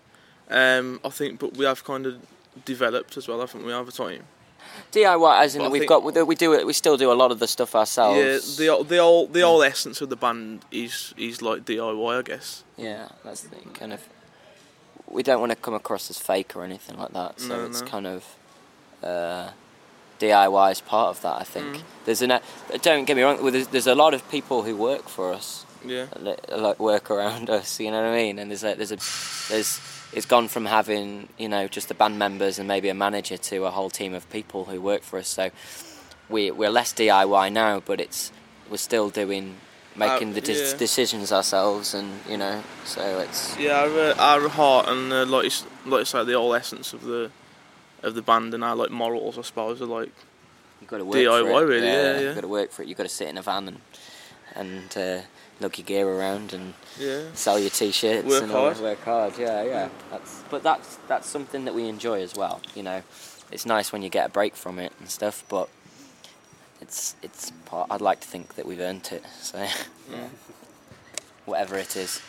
Um, 0.50 1.00
I 1.04 1.10
think, 1.10 1.38
but 1.38 1.56
we 1.56 1.64
have 1.64 1.84
kind 1.84 2.06
of 2.06 2.18
developed 2.64 3.16
as 3.16 3.28
well. 3.28 3.40
haven't 3.40 3.64
we 3.64 3.72
over 3.72 3.90
time. 3.92 4.24
DIY, 4.92 5.40
as 5.42 5.54
in 5.54 5.62
But 5.62 5.70
we've 5.70 5.88
got 5.88 6.02
we 6.02 6.12
do, 6.12 6.24
we 6.24 6.36
it. 6.58 6.66
We 6.66 6.72
still 6.72 6.96
do 6.96 7.10
a 7.12 7.14
lot 7.14 7.30
of 7.30 7.38
the 7.38 7.46
stuff 7.46 7.74
ourselves. 7.74 8.58
Yeah, 8.58 8.66
the 8.76 8.84
the 8.84 8.98
whole 8.98 9.26
the 9.26 9.40
whole 9.40 9.62
essence 9.62 10.00
of 10.00 10.10
the 10.10 10.16
band 10.16 10.64
is 10.70 11.14
is 11.16 11.40
like 11.40 11.64
DIY, 11.64 12.18
I 12.18 12.22
guess. 12.22 12.64
Yeah, 12.76 13.08
that's 13.24 13.42
the 13.42 13.56
kind 13.74 13.92
of. 13.92 14.00
We 15.10 15.22
don't 15.22 15.40
want 15.40 15.50
to 15.50 15.56
come 15.56 15.74
across 15.74 16.08
as 16.10 16.18
fake 16.18 16.54
or 16.56 16.62
anything 16.64 16.96
like 16.96 17.12
that, 17.12 17.40
so 17.40 17.48
No, 17.56 17.64
it's 17.66 17.80
no. 17.82 17.86
kind 17.88 18.06
of 18.06 18.24
uh, 19.02 19.50
DIY 20.20 20.72
is 20.72 20.80
part 20.80 21.16
of 21.16 21.22
that. 21.22 21.40
I 21.40 21.44
think 21.44 21.76
Mm. 21.78 21.82
there's 22.04 22.22
an. 22.22 22.40
Don't 22.82 23.04
get 23.06 23.16
me 23.16 23.22
wrong. 23.22 23.50
There's, 23.50 23.66
there's 23.68 23.86
a 23.86 23.94
lot 23.94 24.14
of 24.14 24.28
people 24.30 24.62
who 24.62 24.76
work 24.76 25.08
for 25.08 25.32
us, 25.32 25.64
Yeah. 25.84 26.06
like 26.20 26.78
work 26.78 27.10
around 27.10 27.48
us. 27.58 27.80
You 27.80 27.90
know 27.90 28.02
what 28.02 28.12
I 28.12 28.16
mean? 28.16 28.38
And 28.38 28.50
there's 28.50 28.62
a, 28.64 28.74
there's 28.74 28.92
a 28.92 28.98
there's 29.52 29.80
it's 30.12 30.26
gone 30.26 30.48
from 30.48 30.66
having 30.66 31.28
you 31.38 31.48
know 31.48 31.66
just 31.68 31.88
the 31.88 31.94
band 31.94 32.18
members 32.18 32.58
and 32.58 32.66
maybe 32.68 32.88
a 32.88 32.94
manager 32.94 33.36
to 33.36 33.64
a 33.64 33.70
whole 33.70 33.90
team 33.90 34.12
of 34.14 34.28
people 34.30 34.66
who 34.66 34.80
work 34.80 35.02
for 35.02 35.18
us. 35.18 35.28
So 35.28 35.50
we 36.28 36.50
we're 36.50 36.70
less 36.70 36.92
DIY 36.92 37.50
now, 37.52 37.80
but 37.80 38.00
it's 38.00 38.30
we're 38.70 38.76
still 38.76 39.08
doing 39.10 39.56
making 40.00 40.32
the 40.32 40.40
de- 40.40 40.52
yeah. 40.70 40.76
decisions 40.76 41.30
ourselves, 41.32 41.94
and 41.94 42.08
you 42.28 42.36
know, 42.36 42.62
so 42.84 43.02
it's 43.20 43.56
Yeah, 43.58 43.80
our, 43.82 44.00
uh, 44.00 44.14
our 44.18 44.48
heart 44.48 44.88
and 44.88 45.12
uh, 45.12 45.24
like 45.26 45.44
you, 45.44 45.50
s- 45.50 45.66
like 45.86 46.00
you 46.00 46.04
say, 46.06 46.24
the 46.24 46.32
whole 46.34 46.54
essence 46.54 46.92
of 46.92 47.02
the 47.02 47.30
of 48.02 48.14
the 48.14 48.22
band 48.22 48.54
and 48.54 48.64
our 48.64 48.74
like 48.74 48.90
morals, 48.90 49.38
I 49.38 49.42
suppose, 49.42 49.80
are 49.82 49.86
like 49.86 50.10
you've 50.80 50.90
got 50.90 50.98
to 50.98 51.04
work 51.04 51.16
DIY 51.16 51.68
really, 51.68 51.86
yeah, 51.86 52.12
yeah. 52.14 52.20
You've 52.20 52.34
got 52.34 52.40
to 52.40 52.48
work 52.48 52.70
for 52.72 52.82
it. 52.82 52.88
You've 52.88 52.98
got 52.98 53.04
to 53.04 53.16
sit 53.20 53.28
in 53.28 53.38
a 53.38 53.42
van 53.42 53.68
and 53.68 53.80
and 54.56 54.96
uh, 54.96 55.20
lug 55.60 55.78
your 55.78 55.84
gear 55.84 56.08
around 56.08 56.52
and 56.52 56.74
yeah. 56.98 57.22
sell 57.34 57.58
your 57.58 57.70
t-shirts 57.70 58.26
Work 58.26 58.42
and 58.42 58.50
hard. 58.52 58.80
work 58.80 59.04
hard. 59.04 59.38
Yeah, 59.38 59.62
yeah. 59.62 59.88
That's 60.10 60.42
but 60.50 60.62
that's 60.62 60.96
that's 61.06 61.28
something 61.28 61.64
that 61.66 61.74
we 61.74 61.88
enjoy 61.88 62.22
as 62.22 62.34
well. 62.34 62.60
You 62.74 62.82
know, 62.82 63.02
it's 63.52 63.66
nice 63.66 63.92
when 63.92 64.02
you 64.02 64.08
get 64.08 64.26
a 64.26 64.28
break 64.30 64.56
from 64.56 64.78
it 64.78 64.92
and 64.98 65.08
stuff, 65.10 65.44
but 65.48 65.68
it's 66.80 67.16
it's 67.22 67.50
part. 67.66 67.88
I'd 67.90 68.00
like 68.00 68.20
to 68.20 68.28
think 68.28 68.54
that 68.54 68.66
we've 68.66 68.80
earned 68.80 69.08
it. 69.12 69.24
So 69.40 69.58
yeah, 69.58 70.28
whatever 71.46 71.76
it 71.76 71.96
is, 71.96 72.20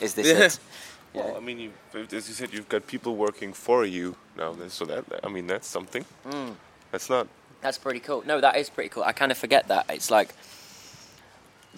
is 0.00 0.14
this 0.14 0.26
Yeah. 0.26 0.44
it? 0.46 0.58
Well, 1.12 1.36
I 1.36 1.40
mean, 1.40 1.58
you, 1.58 1.72
as 1.92 2.28
you 2.28 2.34
said, 2.34 2.52
you've 2.52 2.68
got 2.68 2.86
people 2.86 3.16
working 3.16 3.52
for 3.52 3.84
you 3.84 4.14
now. 4.36 4.54
So 4.68 4.84
that 4.84 5.04
I 5.24 5.28
mean, 5.28 5.48
that's 5.48 5.66
something. 5.66 6.04
Mm. 6.24 6.54
That's 6.92 7.10
not. 7.10 7.26
That's 7.62 7.78
pretty 7.78 7.98
cool. 7.98 8.22
No, 8.24 8.40
that 8.40 8.54
is 8.56 8.70
pretty 8.70 8.90
cool. 8.90 9.02
I 9.02 9.10
kind 9.10 9.32
of 9.32 9.36
forget 9.36 9.66
that. 9.66 9.86
It's 9.90 10.08
like 10.08 10.32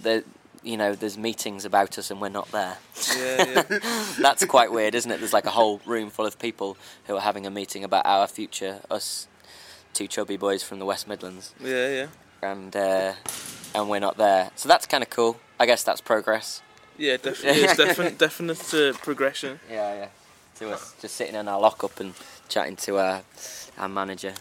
the 0.02 0.22
you 0.62 0.76
know, 0.76 0.94
there's 0.94 1.16
meetings 1.16 1.64
about 1.64 1.96
us 1.98 2.10
and 2.10 2.20
we're 2.20 2.28
not 2.28 2.48
there. 2.52 2.76
Yeah, 3.16 3.62
yeah. 3.70 3.78
That's 4.20 4.44
quite 4.44 4.70
weird, 4.70 4.94
isn't 4.94 5.10
it? 5.10 5.18
There's 5.18 5.32
like 5.32 5.46
a 5.46 5.50
whole 5.50 5.80
room 5.86 6.10
full 6.10 6.26
of 6.26 6.38
people 6.38 6.76
who 7.06 7.16
are 7.16 7.20
having 7.20 7.46
a 7.46 7.50
meeting 7.50 7.82
about 7.84 8.04
our 8.06 8.26
future, 8.28 8.80
us 8.90 9.26
two 9.94 10.06
chubby 10.06 10.36
boys 10.36 10.62
from 10.62 10.78
the 10.78 10.84
West 10.84 11.06
Midlands, 11.08 11.54
yeah, 11.62 11.88
yeah. 11.88 12.06
and 12.50 12.74
uh, 12.74 13.12
and 13.74 13.88
we're 13.88 14.00
not 14.00 14.16
there. 14.16 14.50
So 14.56 14.68
that's 14.68 14.86
kind 14.86 15.02
of 15.02 15.10
cool. 15.10 15.38
I 15.58 15.66
guess 15.66 15.82
that's 15.82 16.00
progress. 16.00 16.62
Yeah, 16.98 17.16
definitely. 17.16 17.62
It's 17.62 17.76
definite, 17.76 18.18
definite 18.28 18.74
uh, 18.74 18.92
progression. 18.98 19.60
Yeah, 19.70 19.94
yeah. 19.94 20.08
To 20.58 20.72
us, 20.72 20.94
just 21.00 21.16
sitting 21.16 21.34
in 21.34 21.48
our 21.48 21.60
lockup 21.60 21.98
and 22.00 22.14
chatting 22.48 22.76
to 22.76 22.98
our 22.98 23.22
our 23.78 23.88
manager. 23.88 24.34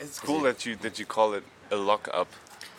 It's 0.00 0.18
cool 0.20 0.40
that 0.40 0.66
you 0.66 0.76
that 0.76 0.98
you 0.98 1.06
call 1.06 1.32
it 1.34 1.44
a 1.70 1.76
lock 1.76 2.08
up. 2.12 2.28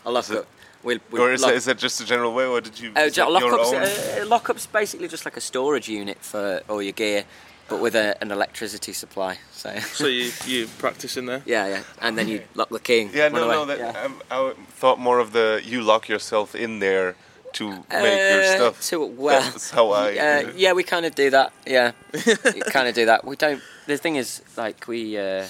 A 0.06 0.12
lockup. 0.12 0.46
We'll, 0.84 1.00
we'll 1.12 1.22
Or 1.24 1.32
is 1.32 1.42
lock- 1.42 1.52
that, 1.52 1.56
is 1.56 1.66
that 1.66 1.78
just 1.78 2.02
a 2.02 2.06
general 2.06 2.34
way, 2.34 2.46
or 2.46 2.60
did 2.60 2.78
you? 2.78 2.92
Oh, 2.96 3.06
is 3.06 3.16
ja- 3.16 3.24
your 3.30 3.40
lockup's, 3.40 3.72
own? 3.74 4.22
uh, 4.22 4.28
lockup's 4.28 4.66
basically 4.68 5.08
just 5.08 5.24
like 5.24 5.38
a 5.38 5.42
storage 5.42 5.88
unit 5.88 6.18
for 6.20 6.62
all 6.68 6.82
your 6.82 6.92
gear, 6.92 7.24
but 7.70 7.80
with 7.82 7.96
a, 7.96 8.16
an 8.22 8.32
electricity 8.32 8.94
supply. 8.94 9.38
So 9.52 9.70
So 9.80 10.08
you 10.08 10.32
you 10.46 10.68
practice 10.78 11.18
in 11.18 11.26
there. 11.26 11.42
yeah, 11.46 11.68
yeah, 11.68 11.84
and 12.02 12.18
then 12.18 12.28
you 12.28 12.42
lock 12.56 12.70
the 12.70 12.80
key. 12.80 13.10
yeah, 13.14 13.30
no, 13.30 13.44
away. 13.46 13.56
no. 13.56 13.66
That, 13.66 13.80
Yeah. 13.80 14.04
um, 14.06 14.22
I 14.32 14.54
thought 14.80 15.00
more 15.00 15.20
of 15.20 15.32
the 15.32 15.62
you 15.64 15.82
lock 15.82 16.08
yourself 16.10 16.56
in 16.56 16.80
there 16.80 17.16
to 17.54 17.70
make 17.70 18.20
your 18.32 18.42
Uh, 18.42 18.56
stuff. 18.56 18.82
To, 18.90 19.06
well, 19.06 19.42
That's 19.42 19.70
how 19.78 19.92
I. 19.92 20.18
uh, 20.18 20.52
yeah, 20.56 20.74
we 20.74 20.84
kind 20.84 21.06
of 21.06 21.14
do 21.16 21.30
that. 21.30 21.52
Yeah, 21.68 21.92
kind 22.72 22.88
of 22.88 22.96
do 22.96 23.06
that. 23.06 23.24
We 23.26 23.36
don't. 23.36 23.62
The 23.88 23.98
thing 23.98 24.16
is, 24.18 24.42
like 24.58 24.88
we 24.88 25.18
uh, 25.18 25.46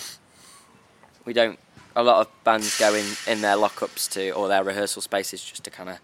we 1.26 1.34
don't. 1.34 1.58
A 1.95 2.02
lot 2.04 2.21
of 2.21 2.28
bands 2.43 2.78
go 2.80 2.93
in 2.95 3.06
in 3.28 3.41
their 3.41 3.56
lockups 3.56 4.10
to 4.13 4.32
or 4.32 4.47
their 4.47 4.63
rehearsal 4.63 5.02
spaces 5.02 5.43
just 5.43 5.63
to 5.63 5.69
kind 5.69 5.89
of 5.89 5.97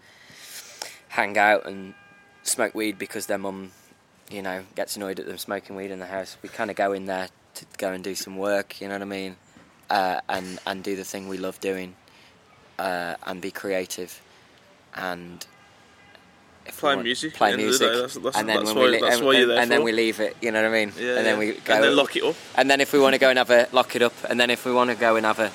hang 1.08 1.36
out 1.36 1.66
and 1.66 1.94
smoke 2.42 2.74
weed 2.74 2.96
because 2.98 3.26
their 3.26 3.38
mum, 3.38 3.72
you 4.30 4.42
know, 4.42 4.62
gets 4.74 4.96
annoyed 4.96 5.18
at 5.20 5.26
them 5.26 5.38
smoking 5.38 5.76
weed 5.76 5.90
in 5.90 5.98
the 5.98 6.06
house. 6.06 6.36
We 6.42 6.48
kind 6.48 6.70
of 6.70 6.76
go 6.76 6.92
in 6.92 7.06
there 7.06 7.28
to 7.54 7.64
go 7.78 7.92
and 7.92 8.02
do 8.04 8.14
some 8.14 8.36
work. 8.36 8.80
You 8.80 8.88
know 8.88 8.94
what 8.94 9.02
I 9.02 9.06
mean? 9.06 9.36
Uh, 9.88 10.20
and 10.28 10.58
and 10.66 10.84
do 10.84 10.94
the 10.96 11.04
thing 11.04 11.28
we 11.28 11.36
love 11.36 11.58
doing, 11.60 11.96
uh, 12.78 13.14
and 13.26 13.40
be 13.40 13.50
creative, 13.50 14.20
and 14.94 15.44
if 16.66 16.78
Play 16.78 16.94
music. 16.96 17.34
play 17.34 17.50
at 17.52 17.56
the 17.56 17.62
end 17.64 17.72
of 17.72 17.78
the 17.80 17.84
music, 17.86 17.92
day. 17.94 18.00
That's, 18.00 18.14
that's, 18.18 18.36
and 18.38 18.48
then 18.48 18.64
when 18.64 18.76
why, 18.76 18.82
we 18.82 18.88
li- 18.90 18.94
and, 19.10 19.20
you're 19.20 19.32
and- 19.34 19.50
there 19.50 19.58
and 19.58 19.70
then 19.70 19.82
we 19.82 19.90
leave 19.92 20.20
it. 20.20 20.36
You 20.40 20.52
know 20.52 20.62
what 20.62 20.70
I 20.70 20.84
mean? 20.86 20.92
Yeah, 20.96 21.16
and 21.16 21.26
then 21.26 21.38
we 21.38 21.52
go 21.54 21.74
and 21.74 21.82
then 21.82 21.96
lock 21.96 22.14
it 22.14 22.22
up. 22.22 22.36
and 22.54 22.70
then 22.70 22.80
if 22.80 22.92
we 22.92 23.00
want 23.00 23.14
to 23.14 23.18
go 23.18 23.30
and 23.30 23.38
have 23.38 23.50
a 23.50 23.66
lock 23.72 23.96
it 23.96 24.02
up, 24.02 24.12
and 24.28 24.38
then 24.38 24.50
if 24.50 24.64
we 24.64 24.72
want 24.72 24.90
to 24.90 24.96
go 24.96 25.16
and 25.16 25.26
have 25.26 25.40
a 25.40 25.50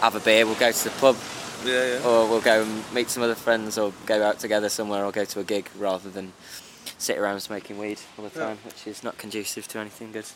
have 0.00 0.16
a 0.16 0.20
beer, 0.20 0.44
we'll 0.44 0.56
go 0.56 0.72
to 0.72 0.84
the 0.84 0.90
pub, 0.98 1.16
Yeah, 1.64 1.72
yeah. 2.00 2.04
or 2.04 2.28
we'll 2.28 2.40
go 2.40 2.62
and 2.62 2.92
meet 2.92 3.08
some 3.10 3.22
other 3.22 3.36
friends, 3.36 3.78
or 3.78 3.92
go 4.06 4.20
out 4.24 4.40
together 4.40 4.68
somewhere, 4.68 5.04
or 5.04 5.12
go 5.12 5.24
to 5.24 5.38
a 5.40 5.44
gig 5.44 5.68
rather 5.78 6.10
than 6.10 6.32
sit 6.98 7.18
around 7.18 7.40
smoking 7.40 7.78
weed 7.78 7.98
all 8.18 8.28
the 8.28 8.38
Yeah. 8.38 8.46
time, 8.46 8.58
which 8.64 8.86
is 8.86 9.02
not 9.04 9.18
conducive 9.18 9.68
to 9.68 9.78
anything 9.78 10.12
good. 10.12 10.26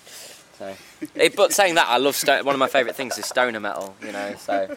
So, 0.58 0.74
it, 1.14 1.34
but 1.36 1.52
saying 1.52 1.74
that, 1.76 1.88
I 1.88 1.96
love 1.96 2.16
sto- 2.16 2.42
one 2.42 2.54
of 2.54 2.58
my 2.58 2.68
favourite 2.68 2.94
things 2.96 3.16
is 3.18 3.26
stoner 3.26 3.60
metal. 3.60 3.96
You 4.04 4.12
know, 4.12 4.34
so 4.38 4.74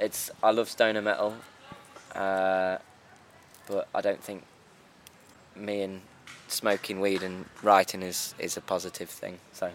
it's 0.00 0.30
I 0.42 0.50
love 0.50 0.68
stoner 0.68 1.02
metal, 1.02 1.34
uh, 2.14 2.78
but 3.68 3.88
I 3.94 4.00
don't 4.00 4.22
think 4.22 4.44
me 5.54 5.82
and 5.82 6.00
smoking 6.48 7.00
weed 7.00 7.22
and 7.22 7.44
writing 7.62 8.02
is 8.02 8.34
is 8.38 8.56
a 8.56 8.60
positive 8.60 9.10
thing. 9.10 9.38
So, 9.52 9.70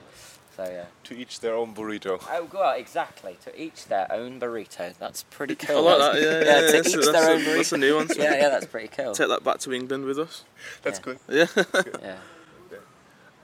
so 0.56 0.64
yeah. 0.64 0.86
To 1.06 1.18
each 1.18 1.40
their 1.42 1.56
own 1.56 1.74
burrito. 1.76 2.24
Oh, 2.30 2.46
God, 2.46 2.80
exactly. 2.80 3.38
To 3.44 3.62
each 3.62 3.86
their 3.86 4.12
own 4.12 4.40
burrito. 4.40 4.94
That's 4.98 5.24
pretty 5.24 5.56
cool. 5.56 5.78
I 5.88 5.92
cool. 5.92 6.00
like 6.00 6.14
that. 6.14 6.22
Yeah, 6.22 6.30
yeah. 6.32 6.38
Yeah, 6.38 6.62
to 6.68 6.72
that's, 6.72 6.88
each 6.90 6.96
that's, 6.96 7.12
their 7.12 7.30
a, 7.30 7.34
own 7.36 7.44
that's 7.46 7.72
a 7.72 7.78
new 7.78 7.96
one. 7.96 8.08
yeah, 8.16 8.24
yeah, 8.36 8.50
that's 8.50 8.66
pretty 8.68 8.88
cool. 8.88 9.14
Take 9.14 9.28
that 9.30 9.44
back 9.44 9.60
to 9.60 9.74
England 9.74 10.06
with 10.06 10.20
us. 10.20 10.44
That's 10.84 11.00
Yeah. 11.00 11.04
good. 11.04 11.20
Yeah. 11.30 11.82
Yeah. 12.02 12.16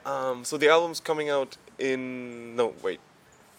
Um, 0.06 0.43
so 0.45 0.58
the 0.58 0.67
album's 0.69 1.00
coming 1.00 1.30
out 1.30 1.58
in 1.78 2.56
no 2.56 2.74
wait 2.82 3.00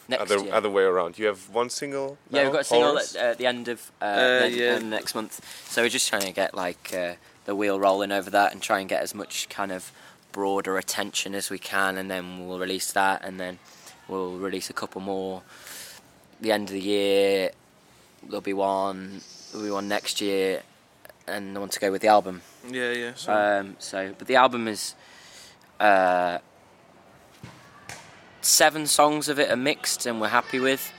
Next 0.08 0.22
other 0.22 0.38
year. 0.44 0.52
other 0.54 0.68
way 0.70 0.82
around. 0.82 1.18
You 1.18 1.26
have 1.26 1.48
one 1.50 1.70
single. 1.70 2.18
yeah, 2.30 2.42
we've 2.44 2.52
got 2.52 2.62
a 2.62 2.64
single 2.64 2.98
at 2.98 3.16
uh, 3.16 3.34
the 3.34 3.46
end 3.46 3.68
of 3.68 3.92
uh, 4.00 4.04
Uh, 4.04 4.38
ne- 4.40 4.48
yeah. 4.50 4.74
uh, 4.74 4.78
next 4.80 5.14
month. 5.14 5.40
So 5.70 5.82
we're 5.82 5.88
just 5.88 6.08
trying 6.08 6.22
to 6.22 6.32
get 6.32 6.52
like 6.54 6.92
uh, 6.92 7.14
the 7.44 7.54
wheel 7.54 7.78
rolling 7.78 8.10
over 8.10 8.28
that 8.30 8.52
and 8.52 8.60
try 8.60 8.80
and 8.80 8.88
get 8.88 9.02
as 9.02 9.14
much 9.14 9.48
kind 9.48 9.70
of 9.70 9.92
broader 10.32 10.78
attention 10.78 11.34
as 11.34 11.50
we 11.50 11.58
can, 11.58 11.96
and 11.98 12.10
then 12.10 12.46
we'll 12.46 12.58
release 12.58 12.92
that, 12.92 13.22
and 13.24 13.38
then 13.38 13.58
we'll 14.08 14.36
release 14.38 14.70
a 14.70 14.72
couple 14.72 15.00
more. 15.00 15.42
The 16.40 16.50
end 16.52 16.68
of 16.68 16.74
the 16.74 16.80
year, 16.80 17.50
there'll 18.22 18.40
be 18.40 18.54
one. 18.54 19.20
There'll 19.52 19.66
be 19.66 19.70
one 19.70 19.88
next 19.88 20.20
year, 20.20 20.62
and 21.26 21.54
the 21.54 21.60
one 21.60 21.68
to 21.68 21.78
go 21.80 21.92
with 21.92 22.02
the 22.02 22.08
album. 22.08 22.42
Yeah, 22.68 22.90
yeah. 22.92 23.12
So, 23.14 23.32
Um, 23.32 23.76
so, 23.78 24.14
but 24.18 24.26
the 24.26 24.36
album 24.36 24.66
is 24.68 24.94
uh, 25.78 26.38
seven 28.40 28.86
songs 28.86 29.28
of 29.28 29.38
it 29.38 29.50
are 29.50 29.56
mixed, 29.56 30.06
and 30.06 30.20
we're 30.20 30.28
happy 30.28 30.58
with, 30.60 30.92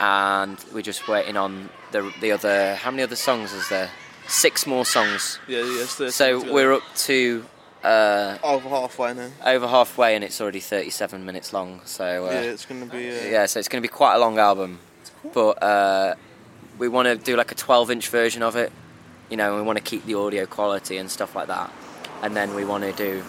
and 0.00 0.58
we're 0.72 0.82
just 0.82 1.08
waiting 1.08 1.36
on 1.36 1.68
the 1.92 2.12
the 2.20 2.32
other. 2.32 2.76
How 2.76 2.90
many 2.90 3.02
other 3.02 3.16
songs 3.16 3.52
is 3.52 3.68
there? 3.68 3.90
Six 4.28 4.66
more 4.66 4.84
songs. 4.84 5.38
yeah, 5.46 5.62
yeah. 5.62 6.08
So 6.10 6.52
we're 6.52 6.72
up 6.72 6.82
to 7.06 7.44
uh, 7.86 8.38
over 8.42 8.68
halfway 8.68 9.14
now. 9.14 9.30
over 9.44 9.68
halfway, 9.68 10.16
and 10.16 10.24
it's 10.24 10.40
already 10.40 10.58
thirty-seven 10.58 11.24
minutes 11.24 11.52
long. 11.52 11.80
So 11.84 12.26
uh, 12.26 12.30
yeah, 12.30 12.40
it's 12.40 12.66
gonna 12.66 12.86
be. 12.86 13.10
Uh, 13.10 13.24
yeah, 13.24 13.46
so 13.46 13.60
it's 13.60 13.68
going 13.68 13.80
to 13.80 13.88
be 13.88 13.92
quite 13.92 14.16
a 14.16 14.18
long 14.18 14.38
album, 14.38 14.80
but 15.32 15.62
uh, 15.62 16.14
we 16.78 16.88
want 16.88 17.06
to 17.06 17.16
do 17.16 17.36
like 17.36 17.52
a 17.52 17.54
12-inch 17.54 18.08
version 18.08 18.42
of 18.42 18.56
it. 18.56 18.72
You 19.30 19.36
know, 19.36 19.54
we 19.54 19.62
want 19.62 19.78
to 19.78 19.84
keep 19.84 20.04
the 20.04 20.14
audio 20.14 20.46
quality 20.46 20.96
and 20.96 21.08
stuff 21.08 21.36
like 21.36 21.46
that, 21.46 21.72
and 22.22 22.34
then 22.34 22.54
we 22.54 22.64
want 22.64 22.82
to 22.82 22.92
do 22.92 23.22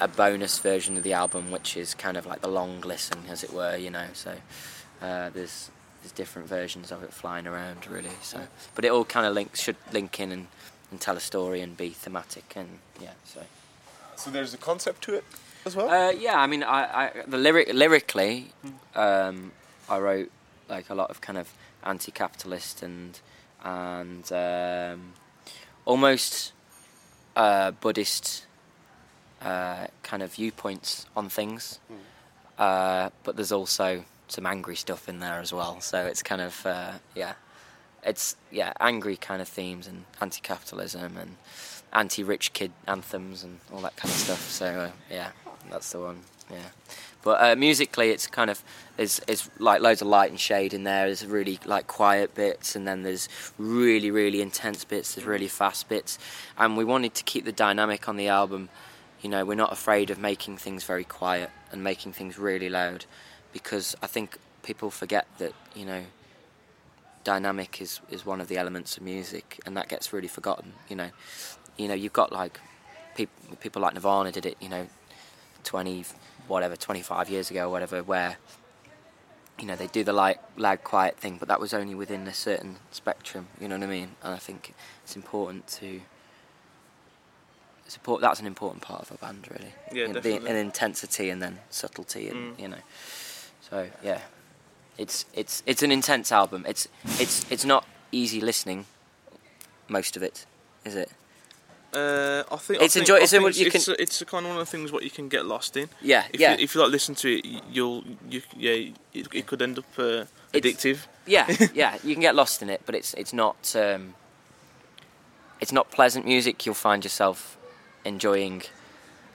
a 0.00 0.08
bonus 0.08 0.58
version 0.58 0.98
of 0.98 1.02
the 1.02 1.14
album, 1.14 1.50
which 1.50 1.74
is 1.76 1.94
kind 1.94 2.18
of 2.18 2.26
like 2.26 2.42
the 2.42 2.48
long 2.48 2.82
listen, 2.82 3.20
as 3.30 3.42
it 3.42 3.54
were. 3.54 3.76
You 3.76 3.90
know, 3.90 4.06
so 4.12 4.32
uh, 5.00 5.30
there's 5.30 5.70
there's 6.02 6.12
different 6.12 6.46
versions 6.46 6.92
of 6.92 7.02
it 7.02 7.12
flying 7.12 7.46
around, 7.46 7.86
really. 7.86 8.10
So, 8.20 8.48
but 8.74 8.84
it 8.84 8.92
all 8.92 9.06
kind 9.06 9.24
of 9.24 9.32
links 9.32 9.62
should 9.62 9.76
link 9.94 10.20
in 10.20 10.30
and, 10.30 10.48
and 10.90 11.00
tell 11.00 11.16
a 11.16 11.20
story 11.20 11.62
and 11.62 11.74
be 11.74 11.88
thematic 11.88 12.52
and 12.54 12.68
yeah. 13.00 13.12
So. 13.24 13.40
So 14.22 14.30
there's 14.30 14.54
a 14.54 14.58
concept 14.58 15.02
to 15.04 15.14
it 15.14 15.24
as 15.66 15.74
well. 15.74 15.90
Uh, 15.90 16.12
yeah, 16.12 16.38
I 16.38 16.46
mean, 16.46 16.62
I, 16.62 17.06
I 17.06 17.10
the 17.26 17.38
lyric 17.38 17.72
lyrically, 17.74 18.52
um, 18.94 19.50
I 19.88 19.98
wrote 19.98 20.30
like 20.68 20.90
a 20.90 20.94
lot 20.94 21.10
of 21.10 21.20
kind 21.20 21.36
of 21.38 21.52
anti-capitalist 21.82 22.82
and 22.84 23.18
and 23.64 24.32
um, 24.32 25.14
almost 25.84 26.52
uh, 27.34 27.72
Buddhist 27.72 28.46
uh, 29.40 29.88
kind 30.04 30.22
of 30.22 30.34
viewpoints 30.34 31.06
on 31.16 31.28
things, 31.28 31.80
uh, 32.58 33.10
but 33.24 33.34
there's 33.34 33.52
also 33.52 34.04
some 34.28 34.46
angry 34.46 34.76
stuff 34.76 35.08
in 35.08 35.18
there 35.18 35.40
as 35.40 35.52
well. 35.52 35.80
So 35.80 36.06
it's 36.06 36.22
kind 36.22 36.40
of 36.40 36.64
uh, 36.64 36.92
yeah, 37.16 37.32
it's 38.04 38.36
yeah 38.52 38.72
angry 38.78 39.16
kind 39.16 39.42
of 39.42 39.48
themes 39.48 39.88
and 39.88 40.04
anti-capitalism 40.20 41.16
and 41.16 41.36
anti-rich 41.92 42.52
kid 42.52 42.72
anthems 42.86 43.44
and 43.44 43.60
all 43.72 43.80
that 43.80 43.96
kind 43.96 44.10
of 44.12 44.18
stuff. 44.18 44.50
So 44.50 44.66
uh, 44.66 44.90
yeah, 45.10 45.30
that's 45.70 45.92
the 45.92 46.00
one. 46.00 46.20
Yeah, 46.50 46.68
but 47.22 47.40
uh, 47.42 47.56
musically, 47.56 48.10
it's 48.10 48.26
kind 48.26 48.50
of 48.50 48.62
there's 48.96 49.20
it's 49.26 49.48
like 49.58 49.80
loads 49.80 50.02
of 50.02 50.08
light 50.08 50.30
and 50.30 50.38
shade 50.38 50.74
in 50.74 50.84
there. 50.84 51.06
There's 51.06 51.24
really 51.24 51.58
like 51.64 51.86
quiet 51.86 52.34
bits, 52.34 52.76
and 52.76 52.86
then 52.86 53.02
there's 53.02 53.28
really 53.58 54.10
really 54.10 54.42
intense 54.42 54.84
bits. 54.84 55.14
There's 55.14 55.26
really 55.26 55.48
fast 55.48 55.88
bits, 55.88 56.18
and 56.58 56.76
we 56.76 56.84
wanted 56.84 57.14
to 57.14 57.24
keep 57.24 57.44
the 57.44 57.52
dynamic 57.52 58.08
on 58.08 58.16
the 58.16 58.28
album. 58.28 58.68
You 59.22 59.30
know, 59.30 59.44
we're 59.44 59.54
not 59.54 59.72
afraid 59.72 60.10
of 60.10 60.18
making 60.18 60.58
things 60.58 60.84
very 60.84 61.04
quiet 61.04 61.50
and 61.70 61.82
making 61.82 62.12
things 62.12 62.38
really 62.38 62.68
loud, 62.68 63.06
because 63.52 63.96
I 64.02 64.08
think 64.08 64.36
people 64.62 64.90
forget 64.90 65.26
that 65.38 65.52
you 65.74 65.86
know 65.86 66.02
dynamic 67.24 67.80
is, 67.80 68.00
is 68.10 68.26
one 68.26 68.40
of 68.40 68.48
the 68.48 68.56
elements 68.56 68.96
of 68.96 69.02
music, 69.04 69.60
and 69.64 69.76
that 69.76 69.88
gets 69.88 70.12
really 70.12 70.28
forgotten. 70.28 70.72
You 70.88 70.96
know, 70.96 71.10
you 71.76 71.88
know, 71.88 71.94
you've 71.94 72.12
got 72.12 72.32
like 72.32 72.60
people 73.14 73.56
people 73.60 73.82
like 73.82 73.94
Nirvana 73.94 74.32
did 74.32 74.46
it. 74.46 74.56
You 74.60 74.68
know, 74.68 74.86
twenty 75.64 76.04
whatever, 76.48 76.76
twenty 76.76 77.02
five 77.02 77.28
years 77.30 77.50
ago, 77.50 77.66
or 77.66 77.70
whatever, 77.70 78.02
where 78.02 78.36
you 79.58 79.66
know 79.66 79.76
they 79.76 79.86
do 79.86 80.02
the 80.04 80.12
like 80.12 80.38
loud 80.56 80.82
quiet 80.84 81.16
thing, 81.18 81.36
but 81.38 81.48
that 81.48 81.60
was 81.60 81.72
only 81.74 81.94
within 81.94 82.26
a 82.26 82.34
certain 82.34 82.76
spectrum. 82.90 83.46
You 83.60 83.68
know 83.68 83.76
what 83.76 83.84
I 83.84 83.90
mean? 83.90 84.10
And 84.22 84.34
I 84.34 84.38
think 84.38 84.74
it's 85.04 85.16
important 85.16 85.66
to. 85.80 86.00
Support, 87.88 88.22
that's 88.22 88.40
an 88.40 88.46
important 88.46 88.80
part 88.82 89.02
of 89.02 89.10
a 89.10 89.18
band, 89.18 89.46
really. 89.50 89.74
Yeah, 89.92 90.04
In- 90.06 90.12
definitely. 90.14 90.38
The, 90.38 90.48
and 90.48 90.56
intensity 90.56 91.28
and 91.28 91.42
then 91.42 91.58
subtlety, 91.68 92.28
and 92.28 92.56
Mm. 92.56 92.60
you 92.62 92.68
know. 92.68 92.78
So 93.68 93.90
yeah, 94.02 94.20
it's 94.96 95.26
it's 95.34 95.62
it's 95.66 95.82
an 95.82 95.92
intense 95.92 96.32
album. 96.32 96.64
It's 96.66 96.88
it's 97.18 97.44
it's 97.50 97.66
not 97.66 97.84
easy 98.10 98.40
listening. 98.40 98.86
Most 99.88 100.16
of 100.16 100.22
it, 100.22 100.46
is 100.86 100.94
it? 100.94 101.10
Uh, 101.94 102.42
I 102.50 102.56
think 102.56 102.82
It's 102.82 102.96
I 102.96 103.00
think, 103.00 103.08
enjoy- 103.08 103.22
I 103.22 103.26
think 103.26 103.56
you 103.58 103.66
it's, 103.66 103.84
can- 103.84 103.94
a, 103.94 104.02
it's 104.02 104.20
a 104.22 104.24
kind 104.24 104.46
of 104.46 104.52
one 104.52 104.60
of 104.60 104.66
the 104.66 104.70
things 104.70 104.90
what 104.92 105.02
you 105.02 105.10
can 105.10 105.28
get 105.28 105.44
lost 105.46 105.76
in. 105.76 105.88
Yeah, 106.00 106.24
If 106.32 106.40
yeah, 106.40 106.56
you, 106.56 106.64
if 106.64 106.74
you 106.74 106.80
like 106.80 106.90
listen 106.90 107.14
to 107.16 107.28
it, 107.36 107.44
you'll 107.70 108.02
you 108.30 108.40
yeah 108.56 108.92
it, 109.12 109.26
it 109.34 109.46
could 109.46 109.60
end 109.60 109.78
up 109.78 109.84
uh, 109.98 110.24
addictive. 110.54 111.00
yeah, 111.26 111.46
yeah. 111.74 111.98
You 112.02 112.14
can 112.14 112.22
get 112.22 112.34
lost 112.34 112.62
in 112.62 112.70
it, 112.70 112.80
but 112.86 112.94
it's 112.94 113.12
it's 113.14 113.32
not. 113.32 113.74
Um, 113.76 114.14
it's 115.60 115.70
not 115.72 115.90
pleasant 115.92 116.24
music, 116.26 116.66
you'll 116.66 116.74
find 116.74 117.04
yourself 117.04 117.56
enjoying. 118.04 118.62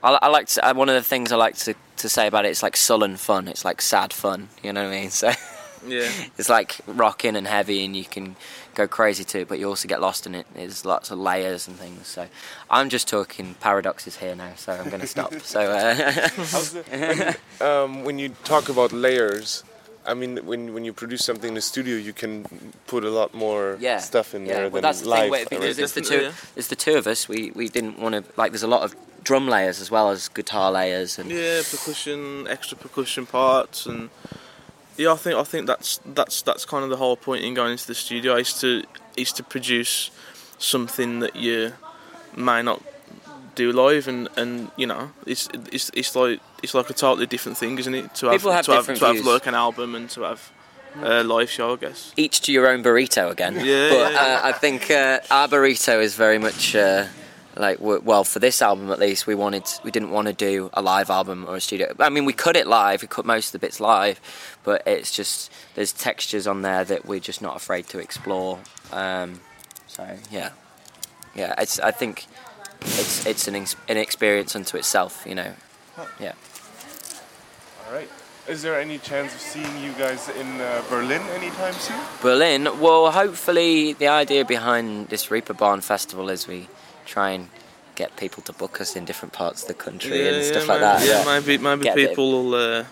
I, 0.02 0.18
I 0.20 0.28
like 0.28 0.46
to, 0.48 0.68
uh, 0.68 0.74
one 0.74 0.90
of 0.90 0.94
the 0.94 1.02
things 1.02 1.32
I 1.32 1.36
like 1.36 1.56
to, 1.58 1.74
to 1.96 2.08
say 2.08 2.26
about 2.26 2.44
it. 2.44 2.50
It's 2.50 2.62
like 2.62 2.76
sullen 2.76 3.16
fun. 3.16 3.48
It's 3.48 3.64
like 3.64 3.80
sad 3.80 4.12
fun. 4.12 4.50
You 4.62 4.74
know 4.74 4.82
what 4.84 4.92
I 4.94 5.00
mean? 5.00 5.10
So 5.10 5.30
Yeah. 5.86 6.10
it's 6.36 6.48
like 6.48 6.80
rocking 6.86 7.36
and 7.36 7.46
heavy, 7.46 7.84
and 7.84 7.96
you 7.96 8.04
can 8.04 8.36
go 8.74 8.86
crazy 8.86 9.24
to 9.24 9.40
it, 9.40 9.48
but 9.48 9.58
you 9.58 9.68
also 9.68 9.88
get 9.88 10.00
lost 10.00 10.26
in 10.26 10.34
it. 10.34 10.46
There's 10.54 10.84
lots 10.84 11.10
of 11.10 11.18
layers 11.18 11.66
and 11.68 11.76
things. 11.76 12.06
So 12.06 12.26
I'm 12.70 12.88
just 12.88 13.08
talking 13.08 13.54
paradoxes 13.60 14.16
here 14.16 14.34
now. 14.34 14.52
So 14.56 14.72
I'm 14.72 14.88
going 14.88 15.00
to 15.00 15.06
stop. 15.06 15.32
So 15.42 15.60
uh, 15.60 15.94
the, 15.94 17.36
when, 17.60 17.68
um, 17.68 18.04
when 18.04 18.18
you 18.18 18.30
talk 18.44 18.68
about 18.68 18.92
layers, 18.92 19.64
I 20.06 20.14
mean, 20.14 20.38
when 20.46 20.72
when 20.74 20.84
you 20.84 20.92
produce 20.92 21.24
something 21.24 21.48
in 21.48 21.54
the 21.54 21.60
studio, 21.60 21.96
you 21.96 22.12
can 22.12 22.44
put 22.86 23.04
a 23.04 23.10
lot 23.10 23.34
more 23.34 23.76
yeah, 23.80 23.98
stuff 23.98 24.34
in 24.34 24.46
yeah. 24.46 24.54
there 24.54 24.62
well, 24.64 24.70
than 24.70 24.82
that's 24.82 25.02
the 25.02 25.08
live. 25.08 25.20
thing 25.22 25.30
where- 25.30 25.44
because 25.50 25.78
it's 25.78 25.92
the 25.92 26.00
Definitely, 26.00 26.30
two. 26.30 26.34
It's 26.56 26.68
the 26.68 26.76
two 26.76 26.96
of 26.96 27.06
us. 27.06 27.28
We 27.28 27.50
we 27.54 27.68
didn't 27.68 27.98
want 27.98 28.14
to 28.14 28.24
like. 28.36 28.52
There's 28.52 28.62
a 28.62 28.68
lot 28.68 28.82
of 28.82 28.94
drum 29.22 29.48
layers 29.48 29.80
as 29.80 29.90
well 29.90 30.10
as 30.10 30.28
guitar 30.28 30.70
layers 30.72 31.18
and 31.18 31.30
Yeah, 31.30 31.60
percussion, 31.70 32.46
extra 32.48 32.78
percussion 32.78 33.26
parts, 33.26 33.84
and 33.86 34.08
yeah, 34.98 35.12
I 35.12 35.16
think 35.16 35.36
I 35.36 35.44
think 35.44 35.66
that's 35.66 36.00
that's 36.04 36.42
that's 36.42 36.64
kind 36.64 36.84
of 36.84 36.90
the 36.90 36.96
whole 36.96 37.16
point 37.16 37.44
in 37.44 37.54
going 37.54 37.72
into 37.72 37.86
the 37.86 37.94
studio 37.94 38.36
is 38.36 38.52
to 38.60 38.82
is 39.16 39.32
to 39.32 39.42
produce 39.42 40.10
something 40.58 41.20
that 41.20 41.36
you 41.36 41.72
may 42.36 42.62
not 42.62 42.82
do 43.54 43.72
live, 43.72 44.08
and, 44.08 44.28
and 44.36 44.70
you 44.76 44.86
know, 44.86 45.10
it's 45.26 45.48
it's 45.72 45.90
it's 45.94 46.14
like 46.14 46.40
it's 46.62 46.74
like 46.74 46.90
a 46.90 46.94
totally 46.94 47.26
different 47.26 47.56
thing, 47.58 47.78
isn't 47.78 47.94
it? 47.94 48.14
To 48.16 48.26
have 48.26 48.42
have 48.42 48.64
to 48.66 48.72
have, 48.72 48.86
to 48.86 49.06
have 49.06 49.24
like 49.24 49.46
an 49.46 49.54
album 49.54 49.94
and 49.94 50.10
to 50.10 50.22
have 50.22 50.50
a 51.02 51.22
live 51.22 51.50
show, 51.50 51.74
I 51.74 51.76
guess. 51.76 52.12
each 52.16 52.40
to 52.42 52.52
your 52.52 52.68
own 52.68 52.82
burrito 52.82 53.30
again. 53.30 53.54
Yeah, 53.54 53.90
but 53.90 53.98
yeah, 53.98 54.10
yeah. 54.10 54.40
Uh, 54.42 54.48
I 54.48 54.52
think 54.52 54.90
uh, 54.90 55.20
our 55.30 55.48
burrito 55.48 56.02
is 56.02 56.14
very 56.14 56.38
much 56.38 56.74
uh, 56.74 57.06
like 57.58 57.78
well 57.80 58.24
for 58.24 58.38
this 58.38 58.62
album 58.62 58.90
at 58.90 58.98
least 58.98 59.26
we 59.26 59.34
wanted 59.34 59.64
we 59.82 59.90
didn't 59.90 60.10
want 60.10 60.28
to 60.28 60.32
do 60.32 60.70
a 60.74 60.82
live 60.82 61.10
album 61.10 61.44
or 61.48 61.56
a 61.56 61.60
studio. 61.60 61.94
I 61.98 62.08
mean 62.08 62.24
we 62.24 62.32
cut 62.32 62.56
it 62.56 62.66
live, 62.66 63.02
we 63.02 63.08
cut 63.08 63.26
most 63.26 63.48
of 63.48 63.52
the 63.52 63.58
bits 63.58 63.80
live, 63.80 64.20
but 64.64 64.82
it's 64.86 65.14
just 65.14 65.52
there's 65.74 65.92
textures 65.92 66.46
on 66.46 66.62
there 66.62 66.84
that 66.84 67.04
we're 67.04 67.20
just 67.20 67.42
not 67.42 67.56
afraid 67.56 67.86
to 67.88 67.98
explore. 67.98 68.60
Um, 68.92 69.40
so 69.86 70.16
yeah, 70.30 70.50
yeah, 71.34 71.54
it's 71.58 71.80
I 71.80 71.90
think 71.90 72.26
it's 72.82 73.26
it's 73.26 73.48
an 73.48 73.56
ex- 73.56 73.76
an 73.88 73.96
experience 73.96 74.54
unto 74.54 74.76
itself, 74.76 75.24
you 75.26 75.34
know. 75.34 75.52
Yeah. 76.20 76.32
All 77.86 77.92
right. 77.92 78.08
Is 78.46 78.62
there 78.62 78.80
any 78.80 78.96
chance 78.96 79.34
of 79.34 79.40
seeing 79.40 79.82
you 79.82 79.92
guys 79.92 80.30
in 80.30 80.60
uh, 80.60 80.82
Berlin 80.88 81.20
anytime 81.34 81.74
soon? 81.74 82.00
Berlin. 82.22 82.80
Well, 82.80 83.10
hopefully, 83.10 83.92
the 83.92 84.08
idea 84.08 84.44
behind 84.44 85.08
this 85.08 85.26
Reeperbahn 85.26 85.82
Festival 85.82 86.30
is 86.30 86.46
we 86.46 86.66
try 87.08 87.30
and 87.36 87.48
get 87.94 88.10
people 88.16 88.42
to 88.44 88.52
book 88.52 88.80
us 88.80 88.94
in 88.96 89.04
different 89.04 89.32
parts 89.32 89.62
of 89.62 89.68
the 89.68 89.74
country 89.86 90.28
and 90.28 90.44
stuff 90.44 90.68
like 90.68 90.80
maybe, 90.80 91.06
that. 91.08 91.26
Yeah, 91.26 91.32
maybe 91.40 91.58
maybe 91.68 91.84
Get 91.84 91.96
people 91.96 92.26
will 92.30 92.54
uh, 92.54 92.84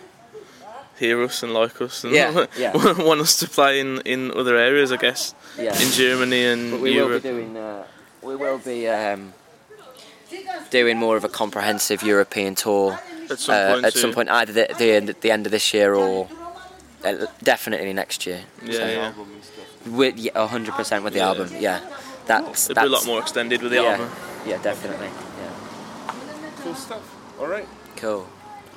hear 0.99 1.23
us 1.23 1.43
and 1.45 1.53
like 1.55 1.81
us 1.81 2.05
and 2.05 2.13
Yeah, 2.15 2.47
yeah. 2.59 2.73
want 3.09 3.21
us 3.21 3.39
to 3.43 3.47
play 3.49 3.79
in, 3.81 4.01
in 4.05 4.33
other 4.41 4.57
areas, 4.57 4.91
I 4.91 4.97
guess, 4.97 5.35
yeah. 5.59 5.81
in 5.85 5.91
Germany 5.93 6.43
and 6.53 6.71
But 6.73 6.81
we 6.81 6.95
Europe. 6.95 7.23
will 7.23 7.31
be 7.31 7.37
doing. 7.37 7.57
Uh, 7.57 7.85
we 8.23 8.35
will 8.35 8.59
be 8.59 8.89
um, 8.89 9.33
doing 10.71 10.99
more 10.99 11.17
of 11.17 11.25
a 11.25 11.29
comprehensive 11.29 12.03
European 12.03 12.55
tour 12.55 12.99
at 13.31 13.39
some 13.39 13.55
uh, 13.55 13.73
point. 13.75 13.85
at 13.87 13.93
some 13.95 14.13
point, 14.13 14.29
either 14.31 14.53
the, 14.53 14.75
the 14.79 14.91
end- 14.93 15.15
the 15.21 15.31
end 15.31 15.47
of 15.47 15.53
this 15.53 15.73
year 15.73 15.95
or 15.95 16.29
uh, 17.05 17.27
definitely 17.43 17.93
next 17.93 18.27
year. 18.27 18.41
Yeah, 18.65 18.91
yeah. 18.91 19.13
With 19.87 20.17
yeah, 20.19 20.47
hundred 20.49 20.75
percent 20.75 21.05
with 21.05 21.13
the 21.13 21.21
Yeah. 21.21 21.29
album. 21.29 21.49
Yeah, 21.61 21.81
that's 22.27 22.71
It'll 22.71 22.83
be 22.83 22.87
a 22.89 22.91
lot 22.91 23.07
more 23.07 23.21
extended 23.21 23.63
with 23.63 23.73
the 23.73 23.83
yeah, 23.83 23.93
album. 23.93 24.11
yeah, 24.47 24.59
definitely. 24.63 25.07
Yeah, 25.09 26.15
Cool 26.63 26.75
stuff. 26.75 27.39
All 27.41 27.47
right. 27.47 27.67
cool. 27.97 28.27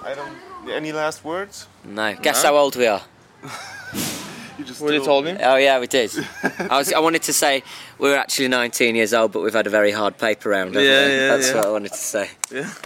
I 0.04 0.14
don't. 0.16 0.36
Any 0.70 0.92
last 0.92 1.24
words? 1.26 1.68
No, 1.84 2.16
guess 2.22 2.44
No? 2.44 2.50
how 2.50 2.58
old 2.58 2.76
we 2.76 2.88
are. 2.88 3.02
You 4.58 4.66
just 4.66 4.82
What 4.82 4.92
you 4.94 5.02
told 5.06 5.24
me? 5.24 5.38
Oh 5.42 5.56
yeah, 5.56 5.80
we 5.80 5.88
did. 5.88 6.12
I 6.70 6.78
was. 6.80 6.92
I 6.92 7.00
wanted 7.00 7.24
to 7.24 7.32
say 7.32 7.64
we 7.98 8.12
are 8.12 8.18
actually 8.18 8.50
19 8.50 8.94
years 8.94 9.14
old, 9.14 9.32
but 9.32 9.42
we've 9.42 9.54
had 9.54 9.68
a 9.68 9.70
very 9.70 9.92
hard 9.92 10.18
paper 10.18 10.50
round. 10.50 10.76
haven't 10.76 10.84
Yeah, 10.90 11.06
we? 11.08 11.12
yeah, 11.14 11.28
That's 11.30 11.48
yeah. 11.50 11.56
what 11.56 11.66
I 11.66 11.70
wanted 11.72 11.92
to 11.94 11.98
say. 11.98 12.30
Yeah. 12.52 12.70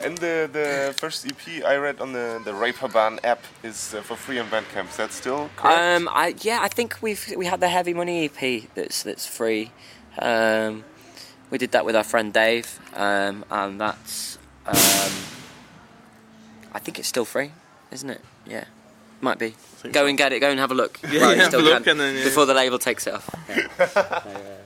And 0.00 0.18
the 0.18 0.48
the 0.52 0.94
first 0.96 1.26
EP 1.26 1.64
I 1.64 1.76
read 1.76 2.00
on 2.00 2.12
the 2.12 2.40
the 2.44 2.52
Reeperbahn 2.52 3.18
app 3.24 3.42
is 3.62 3.94
uh, 3.94 4.02
for 4.02 4.16
free 4.16 4.38
on 4.38 4.46
Bandcamp. 4.48 4.90
Is 4.90 4.96
that 4.96 5.12
still 5.12 5.50
correct? 5.56 5.78
Um, 5.78 6.08
I 6.12 6.34
yeah, 6.40 6.60
I 6.62 6.68
think 6.68 6.98
we've 7.00 7.32
we 7.36 7.46
had 7.46 7.60
the 7.60 7.68
Heavy 7.68 7.94
Money 7.94 8.24
EP 8.26 8.68
that's 8.74 9.02
that's 9.02 9.26
free. 9.26 9.70
Um, 10.18 10.84
we 11.50 11.58
did 11.58 11.72
that 11.72 11.84
with 11.84 11.96
our 11.96 12.04
friend 12.04 12.32
Dave, 12.32 12.78
um, 12.94 13.44
and 13.50 13.80
that's 13.80 14.38
um, 14.66 15.12
I 16.72 16.78
think 16.78 16.98
it's 16.98 17.08
still 17.08 17.24
free, 17.24 17.52
isn't 17.90 18.10
it? 18.10 18.20
Yeah, 18.46 18.64
might 19.20 19.38
be. 19.38 19.54
Go 19.82 20.02
so. 20.02 20.06
and 20.06 20.18
get 20.18 20.32
it. 20.32 20.40
Go 20.40 20.50
and 20.50 20.60
have 20.60 20.70
a 20.70 20.74
look. 20.74 20.98
Yeah, 21.10 21.20
While 21.20 21.30
you 21.30 21.36
yeah, 21.36 21.42
have 21.44 21.54
a 21.54 21.58
look 21.58 21.86
and 21.86 22.00
then, 22.00 22.16
yeah. 22.16 22.24
before 22.24 22.46
the 22.46 22.54
label 22.54 22.78
takes 22.78 23.06
it 23.06 23.14
off. 23.14 23.30